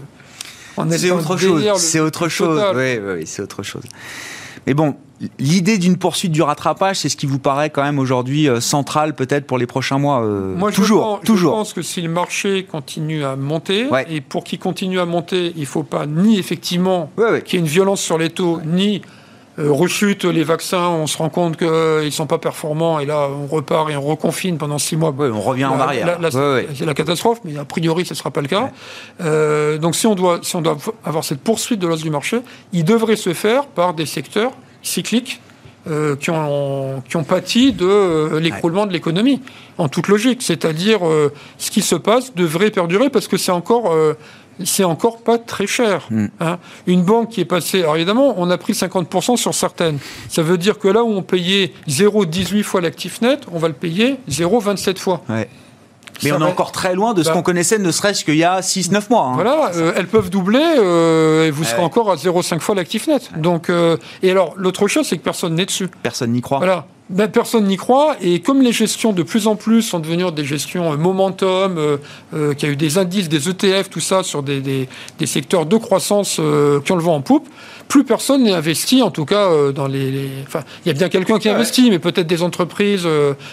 C'est 0.97 1.11
autre, 1.11 1.37
chose. 1.37 1.63
C'est 1.77 1.99
autre 1.99 2.27
chose. 2.27 2.63
Oui, 2.75 2.97
oui, 2.97 3.23
c'est 3.25 3.41
autre 3.41 3.61
chose. 3.61 3.83
Mais 4.65 4.73
bon, 4.73 4.95
l'idée 5.37 5.77
d'une 5.77 5.97
poursuite 5.97 6.31
du 6.31 6.41
rattrapage, 6.41 6.97
c'est 6.97 7.09
ce 7.09 7.17
qui 7.17 7.25
vous 7.25 7.39
paraît 7.39 7.69
quand 7.69 7.83
même 7.83 7.99
aujourd'hui 7.99 8.47
euh, 8.47 8.61
central 8.61 9.13
peut-être 9.13 9.45
pour 9.45 9.57
les 9.57 9.67
prochains 9.67 9.99
mois 9.99 10.23
euh, 10.23 10.55
Moi, 10.55 10.71
toujours, 10.71 11.03
je 11.03 11.15
pense, 11.17 11.25
toujours. 11.25 11.51
Je 11.51 11.57
pense 11.57 11.73
que 11.73 11.81
si 11.81 12.01
le 12.01 12.09
marché 12.09 12.63
continue 12.63 13.23
à 13.23 13.35
monter, 13.35 13.87
et 14.09 14.21
pour 14.21 14.43
qu'il 14.43 14.59
continue 14.59 14.99
à 14.99 15.05
monter, 15.05 15.51
il 15.55 15.61
ne 15.61 15.65
faut 15.65 15.83
pas 15.83 16.05
ni 16.05 16.39
effectivement 16.39 17.11
qu'il 17.45 17.59
y 17.59 17.61
ait 17.61 17.65
une 17.65 17.71
violence 17.71 18.01
sur 18.01 18.17
les 18.17 18.29
taux, 18.29 18.61
ni 18.65 19.01
rechute 19.69 20.25
les 20.25 20.43
vaccins, 20.43 20.89
on 20.89 21.07
se 21.07 21.17
rend 21.17 21.29
compte 21.29 21.57
qu'ils 21.57 21.67
ne 21.67 22.09
sont 22.09 22.27
pas 22.27 22.37
performants 22.37 22.99
et 22.99 23.05
là 23.05 23.29
on 23.29 23.47
repart 23.47 23.89
et 23.89 23.95
on 23.95 24.01
reconfine 24.01 24.57
pendant 24.57 24.77
six 24.77 24.95
mois. 24.95 25.13
on 25.17 25.41
revient 25.41 25.65
en 25.65 25.79
arrière. 25.79 26.17
C'est 26.73 26.85
la 26.85 26.93
catastrophe, 26.93 27.39
mais 27.43 27.57
a 27.57 27.65
priori 27.65 28.05
ce 28.05 28.13
ne 28.13 28.17
sera 28.17 28.31
pas 28.31 28.41
le 28.41 28.47
cas. 28.47 28.71
Euh, 29.21 29.77
donc 29.77 29.95
si 29.95 30.07
on, 30.07 30.15
doit, 30.15 30.39
si 30.41 30.55
on 30.55 30.61
doit 30.61 30.77
avoir 31.03 31.23
cette 31.23 31.41
poursuite 31.41 31.79
de 31.79 31.87
l'os 31.87 32.01
du 32.01 32.09
marché, 32.09 32.39
il 32.73 32.83
devrait 32.83 33.15
se 33.15 33.33
faire 33.33 33.65
par 33.65 33.93
des 33.93 34.05
secteurs 34.05 34.51
cycliques 34.81 35.41
euh, 35.89 36.15
qui, 36.15 36.29
ont, 36.29 37.01
qui 37.07 37.17
ont 37.17 37.23
pâti 37.23 37.73
de 37.73 38.37
l'écroulement 38.37 38.85
de 38.85 38.93
l'économie, 38.93 39.41
en 39.77 39.89
toute 39.89 40.07
logique. 40.07 40.41
C'est-à-dire, 40.41 40.99
ce 41.57 41.71
qui 41.71 41.81
se 41.81 41.95
passe 41.95 42.35
devrait 42.35 42.71
perdurer 42.71 43.09
parce 43.09 43.27
que 43.27 43.37
c'est 43.37 43.51
encore 43.51 43.95
c'est 44.65 44.83
encore 44.83 45.21
pas 45.21 45.37
très 45.37 45.67
cher. 45.67 46.07
Hmm. 46.09 46.27
Hein. 46.39 46.59
Une 46.87 47.03
banque 47.03 47.29
qui 47.29 47.41
est 47.41 47.45
passée, 47.45 47.81
alors 47.81 47.95
évidemment, 47.95 48.35
on 48.37 48.49
a 48.49 48.57
pris 48.57 48.73
50% 48.73 49.37
sur 49.37 49.53
certaines. 49.53 49.99
Ça 50.29 50.41
veut 50.41 50.57
dire 50.57 50.79
que 50.79 50.87
là 50.87 51.03
où 51.03 51.09
on 51.09 51.21
payait 51.21 51.73
0,18 51.87 52.63
fois 52.63 52.81
l'actif 52.81 53.21
net, 53.21 53.45
on 53.51 53.59
va 53.59 53.67
le 53.67 53.73
payer 53.73 54.17
0,27 54.29 54.97
fois. 54.97 55.21
Mais 56.23 56.31
on 56.31 56.39
est 56.39 56.43
encore 56.43 56.71
très 56.71 56.95
loin 56.95 57.13
de 57.13 57.23
ce 57.23 57.29
bah 57.29 57.33
qu'on 57.33 57.41
connaissait, 57.41 57.77
ne 57.77 57.91
serait-ce 57.91 58.23
qu'il 58.23 58.35
y 58.35 58.43
a 58.43 58.59
6-9 58.59 59.03
mois. 59.09 59.25
Hein. 59.25 59.33
Voilà, 59.35 59.71
euh, 59.75 59.93
elles 59.95 60.07
peuvent 60.07 60.29
doubler 60.29 60.63
euh, 60.77 61.47
et 61.47 61.51
vous 61.51 61.63
serez 61.63 61.81
encore 61.81 62.11
à 62.11 62.15
0,5 62.15 62.59
fois 62.59 62.75
l'actif 62.75 63.07
net. 63.07 63.31
Donc, 63.37 63.69
euh, 63.69 63.97
et 64.23 64.31
alors, 64.31 64.53
l'autre 64.57 64.87
chose, 64.87 65.07
c'est 65.07 65.17
que 65.17 65.23
personne 65.23 65.55
n'est 65.55 65.65
dessus. 65.65 65.89
Personne 66.03 66.31
n'y 66.31 66.41
croit. 66.41 66.59
Voilà. 66.59 66.85
Ben, 67.09 67.27
personne 67.27 67.65
n'y 67.65 67.75
croit. 67.75 68.15
Et 68.21 68.39
comme 68.39 68.61
les 68.61 68.71
gestions 68.71 69.11
de 69.11 69.23
plus 69.23 69.47
en 69.47 69.57
plus 69.57 69.81
sont 69.81 69.99
devenues 69.99 70.31
des 70.31 70.45
gestions 70.45 70.95
momentum, 70.95 71.77
euh, 71.77 72.53
qu'il 72.53 72.67
y 72.67 72.71
a 72.71 72.73
eu 72.73 72.77
des 72.77 72.97
indices, 72.97 73.27
des 73.27 73.49
ETF, 73.49 73.89
tout 73.89 73.99
ça, 73.99 74.23
sur 74.23 74.43
des, 74.43 74.61
des, 74.61 75.25
secteurs 75.25 75.65
de 75.65 75.75
croissance 75.75 76.35
qui 76.35 76.91
ont 76.91 76.95
le 76.95 77.01
vent 77.01 77.15
en 77.15 77.21
poupe, 77.21 77.49
plus 77.89 78.05
personne 78.05 78.43
n'est 78.43 78.53
investi, 78.53 79.01
en 79.01 79.11
tout 79.11 79.25
cas, 79.25 79.49
dans 79.73 79.87
les, 79.87 80.29
Enfin, 80.47 80.61
il 80.85 80.87
y 80.87 80.91
a 80.91 80.93
bien 80.93 81.09
quelqu'un 81.09 81.37
qui 81.37 81.49
investit, 81.49 81.89
mais 81.89 81.99
peut-être 81.99 82.27
des 82.27 82.43
entreprises, 82.43 83.05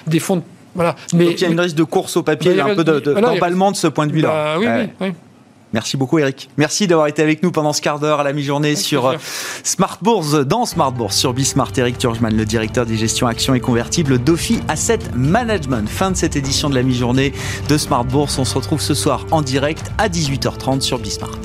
des 0.07 0.21
fonds 0.21 0.37
de 0.37 0.43
voilà. 0.79 0.95
Mais, 1.13 1.25
Donc 1.25 1.35
il 1.35 1.43
y 1.43 1.45
a 1.45 1.49
une 1.49 1.59
risque 1.59 1.75
de 1.75 1.83
course 1.83 2.17
au 2.17 2.23
papier, 2.23 2.61
un 2.61 2.77
peu 2.77 2.85
d'emballement 2.85 3.73
de, 3.73 3.77
de, 3.77 3.81
ce 3.81 3.89
point 3.89 4.07
de 4.07 4.13
vue-là. 4.13 4.29
Bah, 4.29 4.57
oui, 4.61 4.67
oui, 4.69 4.89
oui. 5.01 5.13
Merci 5.73 5.97
beaucoup 5.97 6.21
Eric. 6.21 6.49
Merci 6.57 6.87
d'avoir 6.87 7.09
été 7.09 7.21
avec 7.21 7.43
nous 7.43 7.51
pendant 7.51 7.73
ce 7.73 7.83
quart 7.83 7.99
d'heure 7.99 8.21
à 8.21 8.23
la 8.23 8.33
mi-journée 8.33 8.77
sur 8.77 9.07
euh, 9.07 9.17
Smart 9.65 9.99
Bourse, 10.01 10.35
dans 10.47 10.65
Smart 10.65 10.93
Bourse, 10.93 11.17
sur 11.17 11.35
Bismart. 11.35 11.73
Eric 11.77 11.99
Turgeman, 11.99 12.35
le 12.35 12.45
directeur 12.45 12.87
des 12.87 12.97
gestions 12.97 13.27
actions 13.27 13.55
et 13.55 13.61
convertibles 13.61 14.19
d'Ophi 14.19 14.61
Asset 14.69 15.01
Management. 15.15 15.89
Fin 15.89 16.13
de 16.13 16.17
cette 16.17 16.37
édition 16.37 16.71
de 16.71 16.77
la 16.77 16.85
mi-journée 16.85 17.33
de 17.69 17.77
Smart 17.77 18.05
Bourse. 18.05 18.39
On 18.39 18.45
se 18.45 18.55
retrouve 18.55 18.81
ce 18.81 18.95
soir 18.95 19.27
en 19.33 19.43
direct 19.43 19.91
à 19.99 20.09
18h30 20.09 20.81
sur 20.81 21.01
Bismart. 21.01 21.39